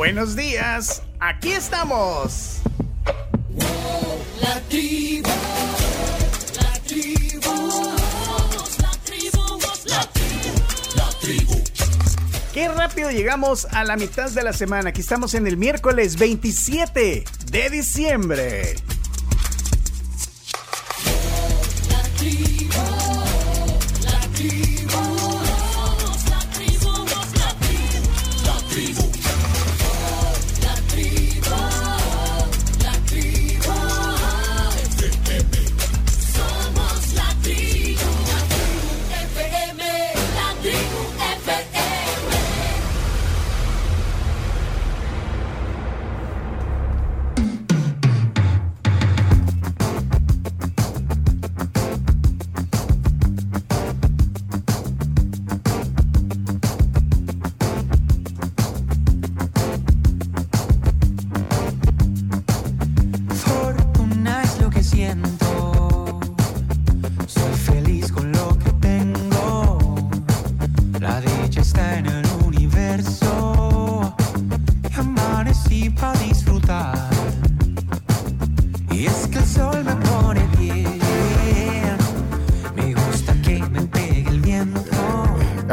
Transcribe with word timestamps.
Buenos 0.00 0.34
días, 0.34 1.02
aquí 1.18 1.52
estamos. 1.52 2.62
La 4.40 4.58
tribu, 4.70 5.28
la 6.56 6.72
tribu, 6.86 7.90
la 8.80 8.90
tribu, 9.04 9.58
la 9.90 10.06
tribu, 10.10 10.52
la 10.96 11.10
tribu. 11.20 11.62
Qué 12.54 12.68
rápido 12.68 13.10
llegamos 13.10 13.66
a 13.72 13.84
la 13.84 13.98
mitad 13.98 14.30
de 14.30 14.42
la 14.42 14.54
semana. 14.54 14.88
Aquí 14.88 15.02
estamos 15.02 15.34
en 15.34 15.46
el 15.46 15.58
miércoles 15.58 16.16
27 16.16 17.24
de 17.50 17.68
diciembre. 17.68 18.76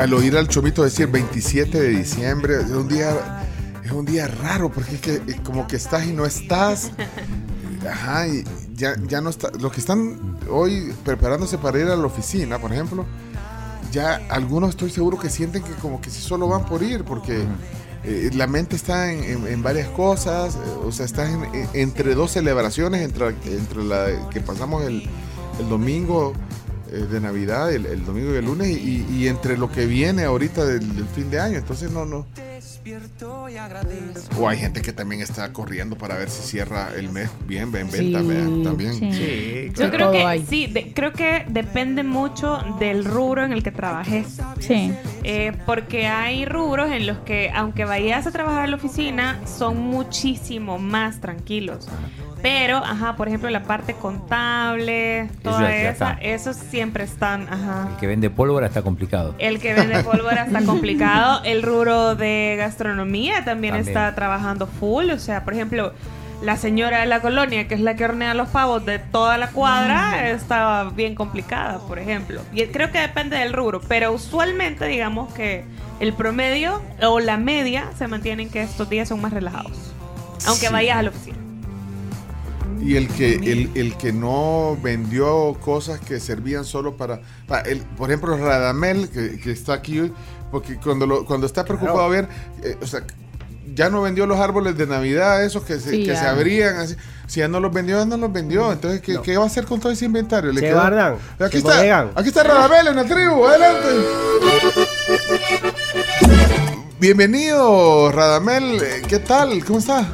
Al 0.07 0.13
oír 0.13 0.37
al 0.37 0.47
Chomito 0.47 0.83
decir 0.85 1.07
27 1.07 1.77
de 1.81 1.89
diciembre, 1.89 2.61
es 2.61 2.69
un 2.69 2.87
día, 2.87 3.43
es 3.83 3.91
un 3.91 4.05
día 4.05 4.25
raro, 4.25 4.71
porque 4.71 4.95
es 4.95 5.01
que 5.01 5.15
eh, 5.15 5.41
como 5.43 5.67
que 5.67 5.75
estás 5.75 6.05
y 6.05 6.13
no 6.13 6.25
estás. 6.25 6.91
Ajá, 7.91 8.25
y 8.25 8.45
ya, 8.73 8.95
ya 9.05 9.19
no 9.19 9.29
está. 9.29 9.51
Los 9.59 9.73
que 9.73 9.81
están 9.81 10.37
hoy 10.49 10.93
preparándose 11.03 11.57
para 11.57 11.77
ir 11.81 11.87
a 11.87 11.97
la 11.97 12.05
oficina, 12.05 12.57
por 12.57 12.71
ejemplo, 12.71 13.05
ya 13.91 14.21
algunos 14.29 14.69
estoy 14.69 14.91
seguro 14.91 15.19
que 15.19 15.29
sienten 15.29 15.61
que 15.61 15.73
como 15.73 15.99
que 15.99 16.09
si 16.09 16.21
solo 16.21 16.47
van 16.47 16.63
por 16.65 16.83
ir, 16.83 17.03
porque 17.03 17.43
eh, 18.05 18.29
la 18.33 18.47
mente 18.47 18.77
está 18.77 19.11
en, 19.11 19.25
en- 19.25 19.47
en 19.47 19.61
varias 19.61 19.89
cosas, 19.89 20.55
eh, 20.55 20.59
o 20.85 20.91
sea, 20.93 21.05
estás 21.05 21.29
en- 21.31 21.53
en- 21.53 21.67
entre 21.73 22.15
dos 22.15 22.31
celebraciones, 22.31 23.01
entre, 23.01 23.27
entre 23.43 23.83
la 23.83 24.29
que 24.29 24.39
pasamos 24.39 24.85
el, 24.85 25.03
el 25.59 25.67
domingo 25.67 26.31
de 26.87 27.19
Navidad, 27.21 27.71
el, 27.73 27.85
el 27.85 28.05
domingo 28.05 28.33
y 28.33 28.37
el 28.37 28.45
lunes, 28.45 28.69
y, 28.69 29.05
y 29.11 29.27
entre 29.27 29.57
lo 29.57 29.71
que 29.71 29.85
viene 29.85 30.23
ahorita 30.23 30.65
del, 30.65 30.95
del 30.95 31.05
fin 31.07 31.29
de 31.29 31.39
año, 31.39 31.57
entonces 31.57 31.91
no, 31.91 32.05
no. 32.05 32.25
Despierto 32.35 33.49
y 33.49 33.57
agradezco. 33.57 34.35
O 34.41 34.47
hay 34.49 34.57
gente 34.57 34.81
que 34.81 34.93
también 34.93 35.21
está 35.21 35.51
corriendo 35.53 35.97
para 35.97 36.15
ver 36.15 36.29
si 36.29 36.41
cierra 36.47 36.89
el 36.95 37.09
mes 37.11 37.29
bien, 37.47 37.73
en 37.75 37.91
Sí, 37.91 38.13
venta, 38.13 38.69
también. 38.69 38.93
sí. 38.93 39.11
Sí, 39.13 39.67
Yo 39.69 39.73
claro. 39.75 39.91
creo 39.91 40.11
todo 40.11 40.31
que 40.31 40.45
sí, 40.47 40.67
de- 40.67 40.93
creo 40.93 41.13
que 41.13 41.45
depende 41.49 42.03
mucho 42.03 42.59
del 42.79 43.05
rubro 43.05 43.43
en 43.45 43.51
el 43.53 43.63
que 43.63 43.71
trabajes. 43.71 44.39
Sí. 44.59 44.91
Eh, 45.23 45.51
porque 45.65 46.07
hay 46.07 46.45
rubros 46.45 46.89
en 46.91 47.05
los 47.07 47.17
que, 47.19 47.51
aunque 47.53 47.85
vayas 47.85 48.25
a 48.27 48.31
trabajar 48.31 48.63
a 48.63 48.67
la 48.67 48.75
oficina, 48.77 49.39
son 49.45 49.77
muchísimo 49.81 50.77
más 50.79 51.19
tranquilos. 51.21 51.87
Pero, 52.41 52.77
ajá, 52.77 53.15
por 53.15 53.27
ejemplo, 53.27 53.49
la 53.49 53.63
parte 53.63 53.93
contable, 53.93 55.29
toda 55.43 55.61
ya 55.61 55.89
esa, 55.89 56.11
esos 56.21 56.55
siempre 56.55 57.03
están, 57.03 57.47
ajá. 57.51 57.89
El 57.93 57.97
que 57.97 58.07
vende 58.07 58.29
pólvora 58.29 58.67
está 58.67 58.81
complicado. 58.81 59.33
El 59.39 59.59
que 59.59 59.73
vende 59.73 60.03
pólvora 60.03 60.43
está 60.43 60.63
complicado. 60.63 61.41
El 61.43 61.63
rubro 61.63 62.15
de 62.15 62.55
gastronomía 62.57 63.43
también, 63.43 63.73
También. 63.73 63.87
está 63.97 64.13
trabajando 64.15 64.67
full. 64.67 65.09
O 65.09 65.19
sea, 65.19 65.43
por 65.43 65.53
ejemplo, 65.53 65.93
la 66.43 66.55
señora 66.57 66.99
de 66.99 67.07
la 67.07 67.21
colonia, 67.21 67.67
que 67.67 67.73
es 67.73 67.81
la 67.81 67.95
que 67.95 68.05
hornea 68.05 68.33
los 68.35 68.49
pavos 68.49 68.85
de 68.85 68.99
toda 68.99 69.37
la 69.39 69.49
cuadra, 69.49 70.29
está 70.29 70.91
bien 70.95 71.15
complicada, 71.15 71.79
por 71.87 71.97
ejemplo. 71.97 72.41
Y 72.53 72.63
creo 72.67 72.91
que 72.91 72.99
depende 72.99 73.37
del 73.37 73.53
rubro. 73.53 73.81
Pero 73.87 74.11
usualmente, 74.11 74.85
digamos 74.85 75.33
que 75.33 75.65
el 75.99 76.13
promedio 76.13 76.81
o 77.01 77.19
la 77.19 77.37
media 77.37 77.85
se 77.97 78.07
mantienen 78.07 78.49
que 78.49 78.61
estos 78.61 78.87
días 78.89 79.09
son 79.09 79.19
más 79.21 79.33
relajados. 79.33 79.93
Aunque 80.45 80.67
Sí. 80.67 80.71
vayas 80.73 80.97
a 80.97 81.01
la 81.01 81.09
oficina. 81.09 81.37
Y 82.81 82.95
el 82.95 83.07
que, 83.09 83.33
el, 83.35 83.71
el 83.75 83.97
que 83.97 84.13
no 84.13 84.77
vendió 84.81 85.55
cosas 85.61 85.99
que 85.99 86.19
servían 86.19 86.63
solo 86.65 86.95
para... 86.95 87.21
pa- 87.47 87.61
el, 87.61 87.79
por 87.81 88.09
ejemplo, 88.09 88.37
Radamel, 88.37 89.09
que, 89.09 89.39
que 89.39 89.51
está 89.51 89.73
aquí 89.73 89.99
hoy, 89.99 90.13
porque 90.51 90.77
cuando, 90.77 91.05
lo, 91.05 91.25
cuando 91.25 91.47
está 91.47 91.65
preocupado 91.65 92.01
a 92.01 92.07
ver, 92.07 92.29
eh, 92.63 92.77
o 92.81 92.85
sea, 92.87 93.01
ya 93.75 93.89
no 93.89 94.01
vendió 94.01 94.25
los 94.25 94.39
árboles 94.39 94.77
de 94.77 94.87
Navidad, 94.87 95.43
esos 95.43 95.63
que 95.63 95.79
se, 95.79 95.89
Sí, 95.91 95.99
que 96.03 96.07
ya. 96.13 96.19
se 96.19 96.27
abrían, 96.27 96.77
así. 96.77 96.95
Si 97.27 97.41
ya 97.41 97.47
no 97.49 97.59
los 97.59 97.73
vendió, 97.73 97.97
ya 97.99 98.05
no 98.05 98.15
los 98.15 98.31
vendió. 98.31 98.71
Entonces, 98.71 99.01
¿qué, 99.01 99.19
qué 99.21 99.35
va 99.37 99.43
a 99.43 99.47
hacer 99.47 99.65
con 99.65 99.79
todo 99.81 99.91
ese 99.91 100.05
inventario? 100.05 100.53
¿Le 100.53 100.61
Se 100.61 100.67
quedó- 100.67 100.75
guardan, 100.79 101.15
Aquí 101.39 101.51
se 101.53 101.57
está, 101.57 101.75
bodegan. 101.75 102.11
aquí 102.15 102.27
está 102.29 102.43
Radamel 102.43 102.87
en 102.87 102.95
la 102.95 103.03
tribu, 103.05 103.45
adelante. 103.45 103.87
Bienvenido, 106.99 108.11
Radamel. 108.11 108.81
eh, 108.81 109.01
¿Qué 109.07 109.19
tal? 109.19 109.63
¿Cómo 109.65 109.79
está? 109.79 110.07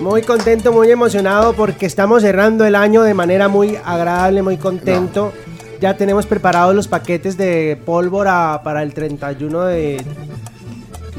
Muy 0.00 0.22
contento, 0.22 0.72
muy 0.72 0.90
emocionado 0.90 1.54
porque 1.54 1.84
estamos 1.84 2.22
cerrando 2.22 2.64
el 2.64 2.76
año 2.76 3.02
de 3.02 3.14
manera 3.14 3.48
muy 3.48 3.76
agradable, 3.84 4.42
muy 4.42 4.56
contento. 4.56 5.32
Ya 5.80 5.96
tenemos 5.96 6.24
preparados 6.24 6.74
los 6.74 6.86
paquetes 6.86 7.36
de 7.36 7.80
pólvora 7.84 8.60
para 8.62 8.84
el 8.84 8.94
31 8.94 9.64
de, 9.64 10.04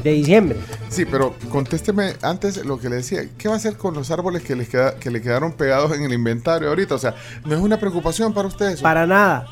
de 0.02 0.10
diciembre. 0.12 0.58
Sí, 0.88 1.04
pero 1.04 1.34
contésteme 1.50 2.14
antes 2.22 2.64
lo 2.64 2.78
que 2.78 2.88
le 2.88 2.96
decía. 2.96 3.20
¿Qué 3.36 3.48
va 3.48 3.54
a 3.54 3.56
hacer 3.58 3.76
con 3.76 3.94
los 3.94 4.10
árboles 4.10 4.42
que, 4.42 4.56
les 4.56 4.68
queda, 4.68 4.94
que 4.96 5.10
le 5.10 5.20
quedaron 5.20 5.52
pegados 5.52 5.92
en 5.92 6.02
el 6.02 6.12
inventario 6.14 6.68
ahorita? 6.68 6.94
O 6.94 6.98
sea, 6.98 7.14
¿no 7.44 7.54
es 7.54 7.60
una 7.60 7.78
preocupación 7.78 8.32
para 8.32 8.48
ustedes? 8.48 8.80
Para 8.80 9.06
nada. 9.06 9.46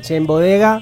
Se 0.00 0.14
embodega 0.14 0.80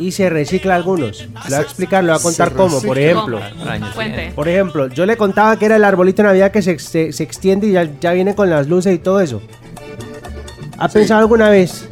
y 0.00 0.12
se 0.12 0.28
recicla 0.30 0.74
algunos. 0.74 1.20
Le 1.20 1.28
voy 1.48 1.54
a 1.54 1.60
explicar, 1.60 2.02
le 2.02 2.10
voy 2.10 2.18
a 2.18 2.22
contar 2.22 2.52
cómo. 2.54 2.80
Por 2.82 2.98
ejemplo, 2.98 3.38
Cuente. 3.38 3.92
siguiente. 3.92 4.32
por 4.34 4.48
ejemplo, 4.48 4.86
yo 4.88 5.06
le 5.06 5.16
contaba 5.16 5.56
que 5.58 5.66
era 5.66 5.76
el 5.76 5.84
arbolito 5.84 6.22
de 6.22 6.28
Navidad 6.28 6.50
que 6.50 6.62
se, 6.62 6.78
se- 6.78 7.12
se 7.12 7.22
extiende 7.22 7.66
y 7.68 7.72
ya, 7.72 7.88
ya 8.00 8.12
viene 8.12 8.34
con 8.34 8.48
las 8.50 8.66
luces 8.68 8.94
y 8.94 8.98
todo 8.98 9.20
eso. 9.20 9.42
¿Ha 10.78 10.88
Sí. 10.88 10.94
pensado 10.94 11.20
alguna 11.20 11.50
vez, 11.50 11.86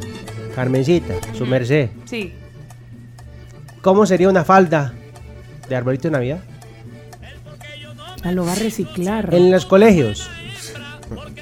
Carmencita, 0.55 1.13
su 1.37 1.45
merced, 1.45 1.89
Sí. 2.05 2.33
cómo 3.81 4.05
sería 4.05 4.27
una 4.27 4.43
falda 4.43 4.93
de 5.69 5.75
arbolito 5.75 6.07
de 6.07 6.11
Navidad? 6.11 6.39
Ah, 8.23 8.31
lo 8.31 8.43
va 8.45 8.51
a 8.53 8.55
reciclar. 8.55 9.33
En 9.33 9.51
los 9.51 9.65
colegios, 9.65 10.29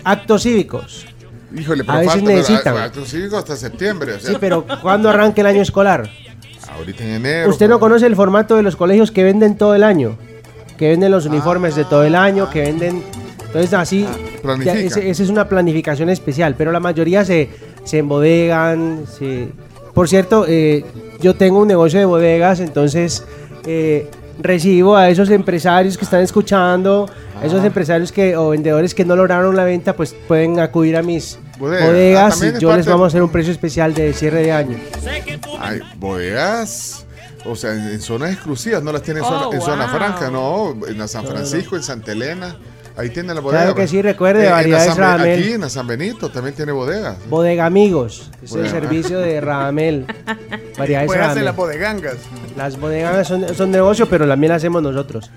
actos 0.03 0.43
cívicos. 0.43 1.05
Híjole, 1.57 1.83
pero 1.85 1.97
A 1.97 2.01
veces 2.01 2.13
falta 2.15 2.29
necesitan. 2.31 2.77
actos 2.77 3.09
cívicos 3.09 3.39
hasta 3.39 3.55
septiembre. 3.55 4.13
O 4.13 4.19
sea, 4.19 4.31
Sí, 4.31 4.37
pero 4.39 4.65
¿cuándo 4.81 5.09
arranca 5.09 5.41
el 5.41 5.47
año 5.47 5.61
escolar? 5.61 6.09
Ahorita 6.69 7.03
en 7.03 7.09
enero. 7.11 7.49
¿Usted 7.49 7.67
no 7.67 7.79
conoce 7.79 8.05
el 8.05 8.15
formato 8.15 8.55
de 8.55 8.63
los 8.63 8.75
colegios 8.75 9.11
que 9.11 9.23
venden 9.23 9.57
todo 9.57 9.75
el 9.75 9.83
año? 9.83 10.17
Que 10.77 10.89
venden 10.89 11.11
los 11.11 11.25
uniformes 11.25 11.75
de 11.75 11.85
todo 11.85 12.03
el 12.03 12.15
año, 12.15 12.49
que 12.49 12.61
venden... 12.61 13.03
Entonces 13.45 13.73
así, 13.73 14.05
ya 14.65 14.73
ese- 14.87 15.09
esa 15.09 15.23
es 15.23 15.29
una 15.29 15.47
planificación 15.47 16.09
especial, 16.09 16.55
pero 16.57 16.71
la 16.71 16.79
mayoría 16.81 17.23
se, 17.25 17.49
se 17.85 17.99
embodegan. 17.99 19.05
se- 19.07 19.47
Por 19.93 20.07
cierto, 20.09 20.45
eh, 20.47 20.83
yo 21.21 21.33
tengo 21.35 21.59
un 21.59 21.67
negocio 21.67 21.97
de 21.97 22.05
bodegas, 22.05 22.59
entonces 22.59 23.23
eh, 23.65 24.07
recibo 24.39 24.95
a 24.95 25.09
esos 25.09 25.29
empresarios 25.29 25.97
que 25.97 26.05
están 26.05 26.21
escuchando, 26.21 27.09
a 27.41 27.45
esos 27.45 27.63
empresarios 27.63 28.11
que 28.11 28.35
o 28.35 28.49
vendedores 28.49 28.93
que 28.93 29.05
no 29.05 29.15
lograron 29.15 29.55
la 29.55 29.63
venta, 29.63 29.95
pues 29.95 30.15
pueden 30.27 30.59
acudir 30.59 30.97
a 30.97 31.01
mis 31.01 31.39
Bodega. 31.57 31.83
Ah, 31.83 31.87
bodegas 31.87 32.33
también 32.39 32.55
y 32.57 32.59
yo 32.59 32.75
les 32.75 32.85
vamos 32.85 33.05
a 33.05 33.07
hacer 33.07 33.23
un 33.23 33.29
precio 33.31 33.51
especial 33.51 33.93
de 33.93 34.13
cierre 34.13 34.41
de 34.43 34.51
año. 34.51 34.77
Ay, 35.59 35.79
bodegas. 35.97 37.05
O 37.45 37.55
sea, 37.55 37.73
en, 37.73 37.87
en 37.87 38.01
zonas 38.01 38.31
exclusivas, 38.33 38.83
no 38.83 38.91
las 38.91 39.01
tiene 39.01 39.21
en, 39.21 39.25
Oh, 39.25 39.29
zona, 39.29 39.55
en 39.55 39.61
zona 39.61 39.87
wow. 39.87 39.95
franca, 39.95 40.29
no. 40.29 40.75
En 40.87 40.97
la 40.97 41.07
San 41.07 41.25
Francisco, 41.25 41.75
en 41.75 41.83
Santa 41.83 42.11
Elena. 42.11 42.57
Ahí 42.97 43.09
tiene 43.11 43.33
la 43.33 43.41
bodega. 43.41 43.61
Claro 43.61 43.75
que 43.75 43.87
sí, 43.87 44.01
recuerde, 44.01 44.39
En- 44.39 44.45
en 44.45 44.49
la 44.49 44.55
variedades 44.55 44.87
San 44.87 44.95
Be- 44.97 45.01
Radamel. 45.03 45.39
Aquí 45.39 45.51
en 45.51 45.61
la 45.61 45.69
San 45.69 45.87
Benito 45.87 46.29
también 46.31 46.55
tiene 46.55 46.71
bodegas. 46.71 47.17
Bodega 47.29 47.65
Amigos, 47.67 48.31
es 48.41 48.51
el 48.51 48.57
Bodega. 48.57 48.69
servicio 48.71 49.19
de 49.19 49.39
Radamel. 49.41 50.05
Variedades 50.77 51.07
Puede 51.07 51.21
hacer 51.21 51.43
las 51.43 51.55
bodegangas. 51.55 52.15
Las 52.55 52.79
bodegas 52.79 53.27
son, 53.27 53.53
son 53.55 53.69
negocio, 53.71 54.07
pero 54.09 54.27
también 54.27 54.49
las 54.51 54.57
hacemos 54.63 54.81
nosotros. 54.81 55.29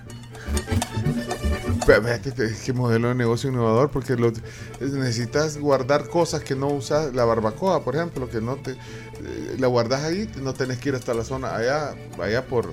Es 2.39 2.61
que 2.63 2.73
modelo 2.73 3.09
de 3.09 3.15
negocio 3.17 3.51
innovador 3.51 3.91
porque 3.91 4.15
lo- 4.15 4.33
necesitas 4.81 5.59
guardar 5.59 6.09
cosas 6.09 6.41
que 6.43 6.55
no 6.55 6.69
usas, 6.69 7.13
la 7.15 7.25
barbacoa, 7.25 7.83
por 7.83 7.97
ejemplo, 7.97 8.29
que 8.31 8.41
no 8.41 8.57
te 8.57 8.73
eh, 8.73 8.77
la 9.59 9.67
guardas 9.67 10.05
ahí, 10.05 10.31
no 10.41 10.55
tenés 10.55 10.79
que 10.79 10.91
ir 10.91 10.95
hasta 10.95 11.15
la 11.15 11.25
zona 11.25 11.55
allá, 11.57 11.95
allá 12.23 12.45
por 12.47 12.73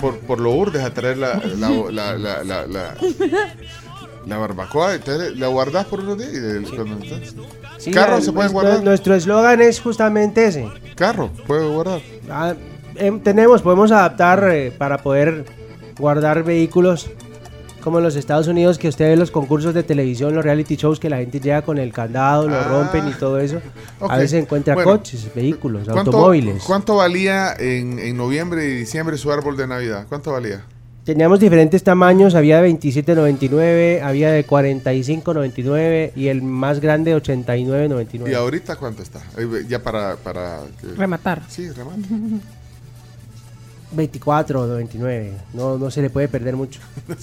por, 0.00 0.16
por 0.20 0.38
lo 0.38 0.52
urdes 0.52 0.84
a 0.84 0.94
traer 0.94 1.18
la 1.18 1.34
la, 1.58 2.16
la, 2.16 2.44
la, 2.68 2.94
la, 4.30 4.38
barbacoa, 4.38 4.92
la 5.36 5.46
guardas 5.48 5.84
por 5.86 6.00
unos 6.00 6.16
días 6.16 6.30
y 6.32 6.38
de- 6.38 6.62
cuando 6.62 7.04
estás- 7.04 7.34
Sí, 7.78 7.90
Carro 7.90 8.16
la- 8.16 8.20
se 8.20 8.32
pueden 8.32 8.52
nuestro- 8.52 8.52
guardar. 8.52 8.84
Nuestro 8.84 9.14
eslogan 9.14 9.60
es 9.60 9.80
justamente 9.80 10.46
ese. 10.46 10.68
carro, 10.94 11.30
puede 11.46 11.66
guardar. 11.68 12.00
Ah, 12.30 12.54
em, 12.96 13.20
tenemos, 13.20 13.62
podemos 13.62 13.90
adaptar 13.90 14.48
eh, 14.52 14.70
para 14.76 14.98
poder 14.98 15.44
guardar 15.98 16.44
vehículos 16.44 17.10
como 17.82 17.96
en 17.96 18.04
los 18.04 18.14
Estados 18.16 18.46
Unidos, 18.46 18.76
que 18.76 18.88
usted 18.88 19.08
ve 19.08 19.16
los 19.16 19.30
concursos 19.30 19.72
de 19.72 19.82
televisión, 19.82 20.34
los 20.34 20.44
reality 20.44 20.76
shows, 20.76 21.00
que 21.00 21.08
la 21.08 21.16
gente 21.16 21.40
llega 21.40 21.62
con 21.62 21.78
el 21.78 21.90
candado, 21.94 22.46
lo 22.46 22.54
Ah. 22.56 22.64
rompen 22.68 23.08
y 23.08 23.12
todo 23.14 23.38
eso. 23.38 23.56
Ok. 24.00 24.10
A 24.10 24.16
veces 24.18 24.34
encuentra 24.42 24.74
Bueno, 24.74 24.90
coches, 24.90 25.26
vehículos, 25.34 25.84
¿Cuánto- 25.84 26.10
automóviles. 26.10 26.62
¿Cuánto 26.66 26.96
valía 26.96 27.54
en, 27.58 27.98
en 27.98 28.16
noviembre 28.18 28.66
y 28.66 28.74
diciembre 28.74 29.16
su 29.16 29.32
árbol 29.32 29.56
de 29.56 29.66
Navidad? 29.66 30.04
¿Cuánto 30.10 30.32
valía? 30.32 30.62
Teníamos 31.04 31.40
diferentes 31.40 31.82
tamaños, 31.82 32.34
había 32.34 32.60
de 32.60 32.70
27.99, 32.70 34.02
había 34.02 34.30
de 34.30 34.46
45.99 34.46 36.12
y 36.14 36.28
el 36.28 36.42
más 36.42 36.80
grande 36.80 37.10
de 37.12 37.16
¿Y 37.16 37.20
89.99. 37.20 38.34
ahorita 38.34 38.76
cuánto 38.76 39.02
está? 39.02 39.20
Ya 39.68 39.82
para... 39.82 40.16
para 40.16 40.60
que- 40.80 40.88
Rematar. 40.96 41.42
Sí, 41.48 41.68
remate. 41.70 42.02
24.99. 43.96 45.32
No, 45.54 45.76
no 45.78 45.90
se 45.90 46.00
le 46.02 46.10
puede 46.10 46.28
perder 46.28 46.54
mucho. 46.54 46.80
No 47.08 47.16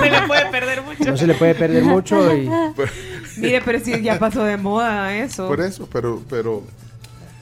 se 0.00 0.10
le 0.10 0.22
puede 0.26 0.46
perder 0.50 0.82
mucho. 0.82 1.04
No 1.04 1.16
se 1.16 1.26
le 1.26 1.34
puede 1.34 1.54
perder 1.54 1.84
mucho 1.84 2.36
y 2.36 2.50
Mire, 3.38 3.62
pero 3.64 3.80
si 3.80 4.02
ya 4.02 4.18
pasó 4.18 4.44
de 4.44 4.56
moda 4.56 5.16
eso. 5.16 5.46
Por 5.48 5.60
eso, 5.60 5.88
pero... 5.90 6.22
pero 6.28 6.62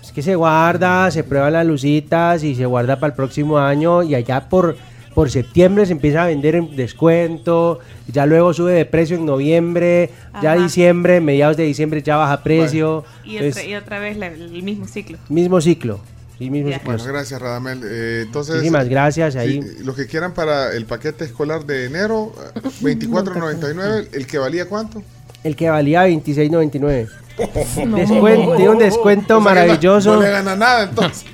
es 0.03 0.13
que 0.13 0.23
se 0.23 0.35
guarda, 0.35 1.11
se 1.11 1.25
prueban 1.25 1.53
las 1.55 1.67
lucitas 1.67 2.43
y 2.45 2.55
se 2.55 2.67
guarda 2.67 2.97
para 3.01 3.09
el 3.13 3.17
próximo 3.17 3.59
año 3.59 4.03
y 4.03 4.15
allá 4.15 4.49
por, 4.49 4.77
por 5.15 5.31
septiembre 5.31 5.87
se 5.87 5.93
empieza 5.93 6.23
a 6.23 6.27
vender 6.27 6.55
en 6.57 6.75
descuento, 6.77 7.79
ya 8.09 8.27
luego 8.27 8.53
sube 8.55 8.73
de 8.73 8.85
precio 8.87 9.17
en 9.17 9.25
noviembre, 9.27 10.11
ya 10.43 10.55
diciembre, 10.57 11.21
mediados 11.21 11.57
de 11.57 11.65
diciembre 11.65 12.03
ya 12.03 12.17
baja 12.17 12.43
precio. 12.43 13.05
y, 13.25 13.37
Entonces, 13.37 13.57
otra, 13.63 13.71
y 13.71 13.75
otra 13.77 13.99
vez 13.99 14.17
la- 14.17 14.27
el 14.29 14.63
mismo 14.63 14.87
ciclo. 14.87 15.19
mismo 15.29 15.61
ciclo. 15.61 16.01
Sí, 16.39 16.51
mismo 16.51 16.71
Ya. 16.71 16.79
ciclo. 16.79 16.93
bueno, 16.97 17.13
gracias 17.13 17.41
Radamel. 17.41 17.81
Eh, 17.85 18.23
entonces... 18.27 18.55
Muchísimas 18.57 18.89
gracias. 18.89 19.37
Ahí. 19.37 19.63
Sí, 19.63 19.85
los 19.85 19.95
que 19.95 20.07
quieran 20.07 20.33
para 20.35 20.75
el 20.75 20.87
paquete 20.87 21.25
escolar 21.25 21.65
de 21.67 21.85
enero, 21.87 22.33
eh, 22.57 22.61
24.99, 22.83 24.09
¿el 24.13 24.27
que 24.27 24.39
valía 24.39 24.67
cuánto? 24.69 25.03
El 25.45 25.55
que 25.57 25.71
valía 25.71 26.07
26.99. 26.09 27.09
Descuento, 27.97 28.57
tiene 28.57 28.71
un 28.71 28.79
descuento 28.79 29.37
O 29.39 29.43
sea 29.43 29.53
que 29.53 29.59
no- 29.61 29.67
maravilloso. 29.67 30.15
No, 30.17 30.23
le 30.23 30.31
gana 30.31 30.57
nada 30.57 30.85
entonces. 30.85 31.25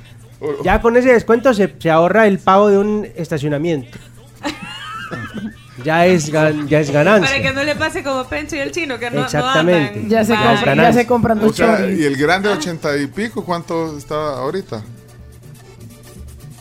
Ya 0.63 0.81
con 0.81 0.95
ese 0.97 1.11
descuento 1.13 1.53
se, 1.53 1.73
se 1.79 1.89
ahorra 1.91 2.25
el 2.27 2.39
pago 2.39 2.69
de 2.69 2.77
un 2.77 3.07
estacionamiento. 3.15 3.97
ya, 5.83 6.05
es 6.05 6.31
gan- 6.31 6.67
ya 6.67 6.79
es 6.79 6.91
Para 6.91 7.03
que 7.03 7.11
ganancia. 7.11 7.53
no 7.53 7.63
le 7.63 7.75
pase 7.75 8.03
como 8.03 8.23
Pencho 8.25 8.55
y 8.55 8.59
el 8.59 8.71
chino, 8.71 8.97
que 8.99 9.09
no, 9.11 9.23
Exactamente. 9.23 10.01
no. 10.03 10.09
Ya 10.09 10.23
se, 10.23 10.33
Bye. 10.33 10.41
compra, 10.41 10.59
ya 10.59 10.65
ganancia. 10.65 11.01
se 11.01 11.07
compran 11.07 11.39
o 11.39 11.41
los 11.47 11.55
sea, 11.55 11.89
y 11.89 12.03
el 12.03 12.15
grande 12.15 12.49
80 12.49 12.97
y 12.97 13.07
pico, 13.07 13.43
¿cuánto 13.43 13.97
está 13.97 14.15
ahorita? 14.39 14.81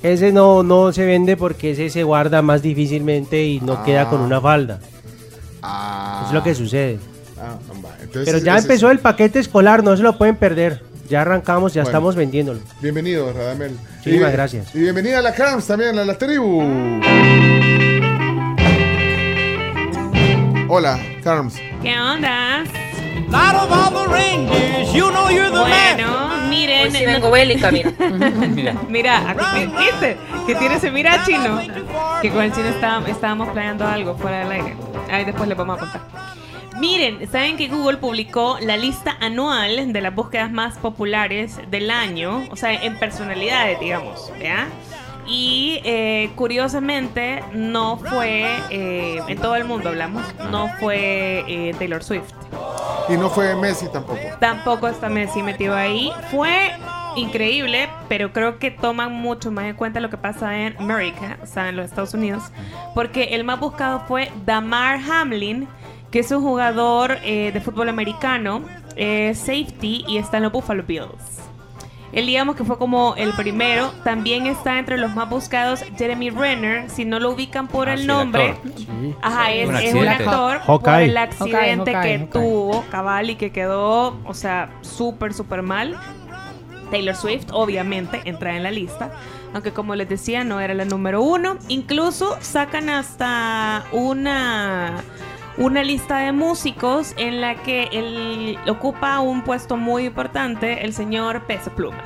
Ese 0.03 0.33
no, 0.33 0.63
no 0.63 0.93
se 0.93 1.05
vende 1.05 1.37
porque 1.37 1.73
ese 1.73 1.91
se 1.91 2.05
guarda 2.05 2.41
más 2.43 2.63
difícilmente 2.63 3.45
y 3.45 3.61
no 3.61 3.83
queda 3.85 4.09
con 4.09 4.21
una 4.21 4.41
falda. 4.41 4.79
Ah, 5.63 6.25
Es 6.29 6.33
lo 6.33 6.43
que 6.45 6.55
sucede. 6.55 6.99
ah, 7.41 7.57
entonces 8.01 8.33
Pero 8.33 8.39
ya 8.45 8.57
empezó 8.59 8.91
el 8.93 9.01
paquete 9.01 9.41
escolar, 9.41 9.83
no 9.83 9.97
se 9.97 10.03
lo 10.05 10.17
pueden 10.17 10.37
perder. 10.37 10.83
Ya 11.09 11.23
arrancamos, 11.23 11.73
ya 11.73 11.83
Bueno. 11.83 11.91
estamos 11.91 12.17
vendiéndolo. 12.17 12.61
Bienvenido, 12.81 13.33
Radamel. 13.33 13.77
Muchísimas 13.99 14.33
gracias. 14.33 14.75
Y 14.75 14.81
bienvenida 14.81 15.19
a 15.21 15.23
la 15.23 15.35
Crams 15.35 15.67
también, 15.67 15.99
a 15.99 16.05
la 16.05 16.19
tribu. 16.19 16.63
Hola, 20.69 20.99
Carms. 21.25 21.55
¿Qué 21.83 21.99
onda? 21.99 22.63
You 24.95 25.11
know 25.11 25.31
you're 25.31 25.49
the 25.51 25.57
man. 25.57 25.97
Bueno, 25.97 26.49
miren. 26.49 26.87
Hoy 26.89 26.91
sí 26.99 27.07
vengo 27.07 27.31
bélica, 27.31 27.71
mira. 27.71 27.91
Mira. 28.55 28.75
Mira, 28.89 29.37
¿viste? 29.79 30.17
Que 30.47 30.55
tiene 30.55 30.77
ese 30.77 30.91
mira 30.91 31.25
chino. 31.25 31.61
Que 32.23 32.31
con 32.31 32.43
el 32.43 32.53
chino 32.53 32.69
está- 32.69 33.03
estábamos 33.07 33.49
planeando 33.51 33.87
algo 33.87 34.15
fuera 34.17 34.41
del 34.41 34.53
aire. 34.53 34.77
Ahí 35.11 35.25
después 35.25 35.49
les 35.49 35.57
vamos 35.57 35.77
a 35.77 35.81
contar. 35.81 36.01
Miren, 36.79 37.29
¿saben 37.31 37.57
que 37.57 37.67
Google 37.67 37.97
publicó 37.97 38.59
la 38.61 38.77
lista 38.77 39.17
anual 39.21 39.93
de 39.93 40.01
las 40.01 40.15
búsquedas 40.15 40.53
más 40.53 40.79
populares 40.79 41.59
del 41.71 41.91
año? 41.91 42.47
O 42.51 42.57
sea, 42.57 42.73
en 42.73 42.97
personalidades, 42.99 43.81
digamos, 43.81 44.33
¿ya? 44.41 44.69
Y 45.27 45.81
eh, 45.85 46.31
curiosamente 46.37 47.43
no 47.53 47.99
fue, 47.99 48.47
eh, 48.71 49.21
en 49.27 49.39
todo 49.39 49.57
el 49.57 49.65
mundo 49.65 49.89
hablamos, 49.89 50.23
no 50.51 50.69
fue 50.79 51.45
eh, 51.49 51.75
Taylor 51.79 52.03
Swift. 52.03 52.33
Y 53.09 53.17
no 53.17 53.29
fue 53.29 53.57
Messi 53.57 53.89
tampoco. 53.93 54.21
Tampoco 54.39 54.87
está 54.87 55.09
Messi 55.09 55.43
metido 55.43 55.75
ahí. 55.75 56.13
Fue 56.31 56.73
increíble, 57.17 57.89
pero 58.09 58.33
creo 58.33 58.59
que 58.59 58.71
toman 58.71 59.13
mucho 59.13 59.51
más 59.51 59.65
en 59.65 59.77
cuenta 59.77 60.01
lo 60.01 60.11
que 60.11 60.17
pasa 60.17 60.57
en 60.57 60.77
América, 60.79 61.39
o 61.43 61.47
sea, 61.47 61.69
en 61.69 61.77
los 61.77 61.87
Estados 61.87 62.15
Unidos, 62.15 62.45
porque 62.95 63.35
el 63.35 63.45
más 63.45 63.61
buscado 63.61 64.01
fue 64.07 64.31
Damar 64.47 65.01
Hamlin, 65.11 65.69
que 66.11 66.21
es 66.21 66.31
un 66.31 66.43
jugador 66.43 67.19
eh, 67.23 67.51
de 67.53 67.61
fútbol 67.61 67.89
americano, 67.89 68.63
eh, 68.97 69.33
safety 69.35 70.05
y 70.09 70.19
está 70.19 70.39
en 70.39 70.45
los 70.45 70.53
Buffalo 70.53 70.83
Bills. 70.83 71.41
Él 72.11 72.25
digamos 72.25 72.57
que 72.57 72.65
fue 72.65 72.79
como 72.79 73.15
el 73.17 73.35
primero. 73.35 73.93
También 74.03 74.47
está 74.47 74.79
entre 74.79 74.97
los 74.97 75.15
más 75.15 75.29
buscados 75.29 75.85
Jeremy 75.99 76.31
Renner. 76.31 76.89
Si 76.89 77.05
no 77.05 77.21
lo 77.21 77.31
ubican 77.33 77.69
por 77.69 77.91
Ah, 77.91 77.95
el 77.95 78.07
nombre. 78.07 78.49
actor. 78.53 78.73
Ajá, 79.21 79.53
es 79.53 79.69
Un 79.69 79.77
es 79.77 79.95
un 79.95 80.09
actor 80.09 80.61
por 80.65 80.83
Hawkeye. 80.87 81.05
el 81.11 81.17
accidente 81.19 81.93
Hawkeye, 81.93 81.93
que 81.93 82.19
Hawkeye. 82.19 82.27
tuvo 82.33 82.85
cabal 82.91 83.29
y 83.29 83.37
que 83.37 83.53
quedó, 83.53 84.17
o 84.25 84.33
sea, 84.33 84.71
súper, 84.81 85.35
súper 85.35 85.61
mal. 85.61 85.99
Taylor 86.91 87.15
Swift, 87.15 87.49
obviamente, 87.53 88.23
entra 88.25 88.57
en 88.57 88.63
la 88.63 88.71
lista. 88.71 89.11
Aunque 89.53 89.73
como 89.73 89.95
les 89.95 90.09
decía, 90.09 90.45
no 90.45 90.61
era 90.61 90.73
la 90.73 90.87
número 90.87 91.21
uno. 91.23 91.59
Incluso 91.69 92.39
sacan 92.41 92.89
hasta 92.89 93.85
una, 93.93 94.95
una 95.59 95.83
lista 95.83 96.19
de 96.19 96.33
músicos 96.33 97.15
en 97.17 97.41
la 97.41 97.57
que 97.57 97.89
él 97.93 98.59
ocupa 98.69 99.21
un 99.21 99.43
puesto 99.43 99.77
muy 99.77 100.07
importante, 100.07 100.85
el 100.85 100.93
señor 100.95 101.45
Peso 101.47 101.71
Pluma. 101.71 102.03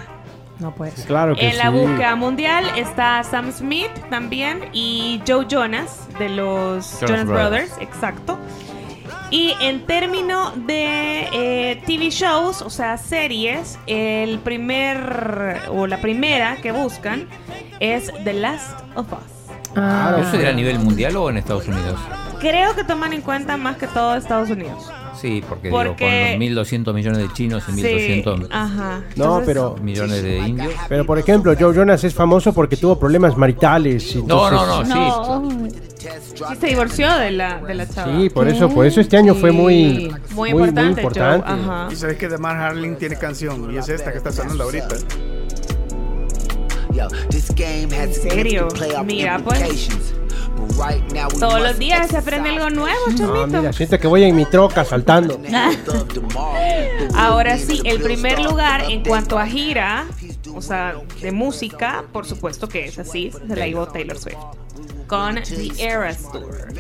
No 0.59 0.75
pues. 0.75 1.05
Claro 1.07 1.35
que 1.35 1.49
En 1.49 1.59
la 1.59 1.65
sí. 1.65 1.71
búsqueda 1.71 2.15
mundial 2.17 2.65
está 2.77 3.23
Sam 3.25 3.53
Smith 3.53 3.91
también 4.11 4.61
y 4.73 5.21
Joe 5.27 5.47
Jonas 5.49 6.09
de 6.19 6.29
los 6.29 7.01
Jonas 7.01 7.11
Jonas, 7.11 7.27
Brothers. 7.27 7.71
Brothers. 7.71 7.83
exacto. 7.83 8.39
Y 9.31 9.55
en 9.61 9.87
términos 9.87 10.53
de 10.67 11.29
eh, 11.33 11.83
TV 11.87 12.11
shows, 12.11 12.61
o 12.63 12.69
sea, 12.71 12.97
series, 12.99 13.79
el 13.87 14.39
primer 14.41 15.63
o 15.71 15.87
la 15.87 16.01
primera 16.03 16.57
que 16.57 16.71
buscan 16.71 17.27
es 17.81 18.13
The 18.25 18.35
Last 18.35 18.79
of 18.95 19.11
Us. 19.13 19.19
Ah, 19.75 20.17
¿Eso 20.21 20.37
era 20.39 20.51
a 20.51 20.53
nivel 20.53 20.79
mundial 20.79 21.17
o 21.17 21.31
en 21.31 21.39
Estados 21.39 21.67
Unidos? 21.67 21.99
Creo 22.43 22.75
que 22.75 22.85
toman 22.85 23.13
en 23.15 23.23
cuenta 23.23 23.57
más 23.57 23.77
que 23.77 23.87
todo 23.87 24.17
Estados 24.17 24.51
Unidos. 24.51 24.91
Sí, 25.19 25.43
porque, 25.49 25.71
Porque- 25.71 26.35
digo, 26.39 26.49
con 26.49 26.55
los 26.57 26.69
1.200 26.73 26.93
millones 26.95 27.19
de 27.19 27.33
chinos 27.33 27.63
y 27.69 27.73
Sí, 27.73 27.83
1.200 27.83 28.49
ajá. 28.51 29.03
No, 29.15 29.25
Entonces, 29.25 29.47
pero, 29.47 29.77
millones 29.81 30.23
de 30.23 30.39
indios. 30.39 30.73
pero 30.89 31.07
por 31.07 31.19
ejemplo, 31.19 31.55
Joe 31.59 31.73
Jonas 31.75 32.03
es 32.03 32.13
famoso 32.13 32.53
porque 32.53 32.77
tuvo 32.77 32.99
problemas 32.99 33.37
maritales. 33.37 34.17
No, 34.17 34.23
entonces- 34.49 34.59
no, 34.59 34.67
no, 34.67 34.85
sí. 34.85 35.61
no. 35.65 35.69
Sí 35.71 36.57
se 36.61 36.67
divorció 36.67 37.17
de 37.17 37.31
la, 37.31 37.59
de 37.61 37.75
la 37.75 37.89
chava. 37.89 38.13
Sí, 38.17 38.29
por 38.29 38.49
eso, 38.49 38.69
por 38.69 38.85
eso 38.85 39.01
este 39.01 39.17
año 39.17 39.37
fue 39.37 39.53
muy, 39.53 40.11
Sí. 40.29 40.35
muy 40.35 40.51
importante. 40.51 41.01
Joe, 41.01 41.13
importante. 41.13 41.47
ajá. 41.49 41.89
Y 41.93 41.95
sabes 41.97 42.17
que 42.17 42.29
Damar 42.29 42.57
Harling 42.57 42.97
tiene 42.97 43.17
canción 43.17 43.73
y 43.73 43.77
es 43.79 43.89
esta 43.89 44.11
que 44.11 44.19
está 44.19 44.33
sonando 44.33 44.65
ahorita. 44.65 44.97
¿En 47.59 48.15
serio? 48.15 48.69
Mira, 49.05 49.39
pues. 49.45 49.89
Todos 51.39 51.61
los 51.61 51.79
días 51.79 52.09
se 52.09 52.17
aprende 52.19 52.51
algo 52.51 52.71
nuevo, 52.71 52.99
chomito. 53.17 53.47
mira, 53.47 53.73
siento 53.73 53.99
que 53.99 54.07
voy 54.07 54.25
en 54.25 54.37
mi 54.37 54.45
troca 54.47 54.85
saltando. 54.85 55.41
Ahora 57.15 57.59
sí, 57.59 57.81
el 57.85 58.01
primer 58.01 58.41
lugar 58.41 58.85
en 58.91 59.03
cuanto 59.05 59.39
a 59.39 59.47
gira, 59.47 60.07
o 60.55 60.63
sea, 60.63 60.95
de 61.21 61.33
música, 61.33 62.05
por 62.13 62.27
supuesto 62.27 62.69
que 62.69 62.87
es 62.87 62.99
así, 62.99 63.31
se 63.31 63.57
la 63.57 63.67
llevó 63.67 63.87
Taylor 63.89 64.19
Swift. 64.19 64.37
Con 65.07 65.35
The 65.35 65.73
Eras 65.79 66.31
Tour. 66.33 66.73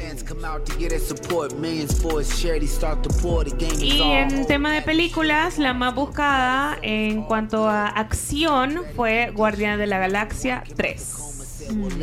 Y 3.78 4.00
en 4.00 4.46
tema 4.46 4.72
de 4.72 4.80
películas, 4.80 5.58
la 5.58 5.74
más 5.74 5.94
buscada 5.94 6.78
en 6.80 7.24
cuanto 7.24 7.68
a 7.68 7.88
acción 7.88 8.82
fue 8.96 9.30
Guardián 9.34 9.78
de 9.78 9.86
la 9.86 9.98
Galaxia 9.98 10.64
3. 10.76 11.31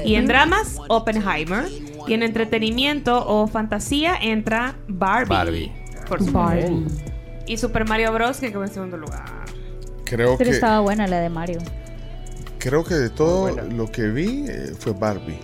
Y 0.06 0.16
en 0.16 0.28
dramas, 0.28 0.78
Oppenheimer. 0.90 1.66
Y 2.08 2.14
en 2.14 2.24
entretenimiento 2.24 3.26
o 3.28 3.48
fantasía 3.48 4.16
entra 4.20 4.76
Barbie. 4.88 5.30
Barbie. 5.30 5.72
Por 6.08 6.20
supuesto. 6.24 6.34
Barbie. 6.72 6.88
Y 7.46 7.58
Super 7.58 7.88
Mario 7.88 8.12
Bros. 8.14 8.38
que 8.38 8.52
quedó 8.52 8.64
en 8.64 8.72
segundo 8.72 8.98
lugar. 8.98 9.26
Creo 10.06 10.38
Pero 10.38 10.50
que, 10.50 10.56
estaba 10.56 10.80
buena 10.80 11.08
la 11.08 11.20
de 11.20 11.30
Mario. 11.30 11.60
creo 12.58 12.84
que 12.84 12.96
de 12.96 13.10
todo 13.10 13.52
lo 13.52 13.92
que 13.92 14.08
vi 14.08 14.46
eh, 14.48 14.74
fue 14.80 14.94
Barbie. 14.94 15.40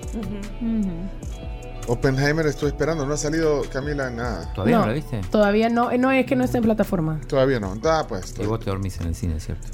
Oppenheimer 1.88 2.48
estoy 2.48 2.69
esperando, 2.69 3.05
no 3.05 3.13
ha 3.13 3.17
salido 3.17 3.62
Camila 3.72 4.10
nada. 4.10 4.51
¿Todavía 4.53 4.75
no, 4.77 4.81
No. 4.81 4.88
la 4.88 4.93
viste? 4.93 5.22
Todavía 5.29 5.69
no, 5.69 5.91
eh, 5.91 6.00
no 6.00 6.12
es 6.12 6.25
que 6.25 6.36
no 6.36 6.43
está 6.43 6.57
en 6.57 6.63
plataforma. 6.63 7.22
Todavía 7.27 7.60
no. 7.60 7.77
Ah, 7.84 8.05
pues. 8.10 8.34
Y 8.41 8.45
vos 8.45 8.60
te 8.60 8.65
dormís 8.72 9.00
en 9.01 9.07
el 9.07 9.15
cine, 9.15 9.39
¿cierto? 9.39 9.67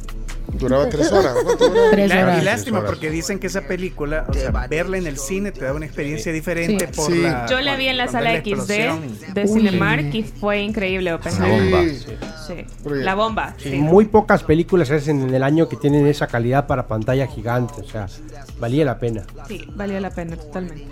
Duraba 0.53 0.87
tres 0.89 1.11
horas. 1.11 1.33
Tres 1.91 2.09
La- 2.09 2.23
horas. 2.23 2.41
y 2.41 2.45
lástima 2.45 2.79
horas. 2.79 2.91
porque 2.91 3.09
dicen 3.09 3.39
que 3.39 3.47
esa 3.47 3.61
película, 3.61 4.25
o 4.27 4.33
sea, 4.33 4.51
verla 4.69 4.97
en 4.97 5.07
el 5.07 5.17
cine 5.17 5.51
te 5.51 5.63
da 5.65 5.73
una 5.73 5.85
experiencia 5.85 6.31
diferente 6.31 6.87
Sí. 6.87 6.93
por 6.95 7.11
Sí. 7.11 7.21
la. 7.21 7.45
Yo 7.47 7.61
la 7.61 7.75
vi 7.75 7.87
en 7.87 7.97
la 7.97 8.07
sala 8.07 8.33
la 8.33 8.39
XD 8.39 9.33
de 9.33 9.43
Uy. 9.45 9.47
Cinemark 9.47 10.13
y 10.13 10.23
fue 10.23 10.59
increíble 10.59 11.13
Oppenheimer. 11.13 11.71
bomba. 11.71 11.93
Sí. 12.47 12.65
La 12.85 13.15
bomba. 13.15 13.53
Sí, 13.57 13.69
sí. 13.71 13.77
Muy 13.77 14.05
pocas 14.05 14.43
películas 14.43 14.91
hacen 14.91 15.21
en 15.21 15.33
el 15.33 15.43
año 15.43 15.69
que 15.69 15.77
tienen 15.77 16.05
esa 16.07 16.27
calidad 16.27 16.67
para 16.67 16.87
pantalla 16.87 17.27
gigante. 17.27 17.73
O 17.81 17.87
sea, 17.87 18.07
valía 18.59 18.83
la 18.85 18.99
pena. 18.99 19.23
Sí, 19.47 19.65
valía 19.75 20.01
la 20.01 20.09
pena 20.11 20.35
totalmente. 20.35 20.85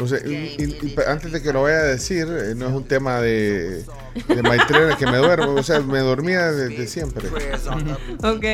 O 0.00 0.06
sea, 0.06 0.18
y- 0.26 0.30
y- 0.58 0.94
antes 1.06 1.32
de 1.32 1.42
que 1.42 1.52
lo 1.52 1.62
vaya 1.62 1.78
a 1.78 1.82
decir, 1.82 2.26
eh, 2.28 2.54
no 2.56 2.66
es 2.68 2.72
un 2.72 2.84
tema 2.84 3.20
de, 3.20 3.84
de 4.28 4.42
Maitrena 4.42 4.96
que 4.96 5.06
me 5.06 5.18
duermo. 5.18 5.52
O 5.54 5.62
sea, 5.62 5.80
me 5.80 5.98
dormía 5.98 6.50
desde 6.50 6.86
siempre. 6.86 7.28
Ok. 8.22 8.44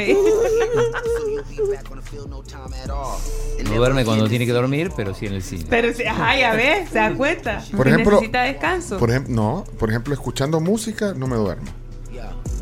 No 3.65 3.75
duerme 3.77 4.05
cuando 4.05 4.29
tiene 4.29 4.47
que 4.47 4.53
dormir, 4.53 4.91
pero 4.97 5.15
sí 5.15 5.27
en 5.27 5.35
el 5.35 5.43
cine. 5.43 5.65
Pero 5.69 5.93
sí, 5.93 6.05
ajá, 6.05 6.37
ya 6.37 6.53
ves, 6.55 6.89
se 6.91 6.99
da 6.99 7.15
cuenta. 7.15 7.63
Por 7.77 7.85
Que 7.87 7.91
ejemplo- 7.93 8.13
necesita 8.15 8.43
descanso. 8.43 8.99
Por 8.99 9.11
ejemplo, 9.11 9.35
no, 9.35 9.65
por 9.79 9.91
ejemplo, 9.91 10.15
escuchando 10.15 10.61
música 10.61 11.15
no 11.15 11.27
me 11.27 11.37
duermo. 11.37 11.67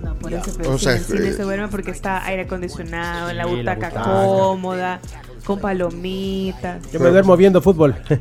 No, 0.02 0.14
por 0.18 0.32
eso, 0.32 0.52
pero 0.56 0.72
O 0.72 0.78
sea, 0.78 0.92
en 0.92 0.98
el 0.98 1.04
cine 1.04 1.28
eh, 1.28 1.32
se 1.32 1.42
duerme 1.42 1.68
porque 1.68 1.90
está 1.90 2.24
aire 2.26 2.42
acondicionado, 2.42 3.30
en 3.30 3.38
la 3.38 3.44
Sí, 3.44 3.50
la 3.50 3.56
butaca 3.56 3.88
butaca. 3.88 4.02
cómoda, 4.12 5.00
con 5.44 5.58
palomitas. 5.58 6.90
Yo 6.92 7.00
me 7.00 7.08
duermo 7.10 7.36
viendo 7.36 7.60
fútbol. 7.62 7.94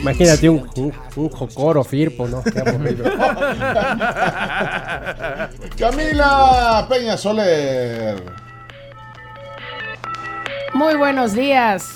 Imagínate 0.00 0.48
un, 0.48 0.68
un, 0.76 0.92
un 1.16 1.28
Jocoro 1.28 1.82
Firpo, 1.84 2.28
¿no? 2.28 2.42
Qué 2.42 2.58
aburrido. 2.58 3.04
Camila 5.78 6.86
Peña 6.88 7.16
Soler. 7.16 8.22
Muy 10.74 10.96
buenos 10.96 11.34
días. 11.34 11.88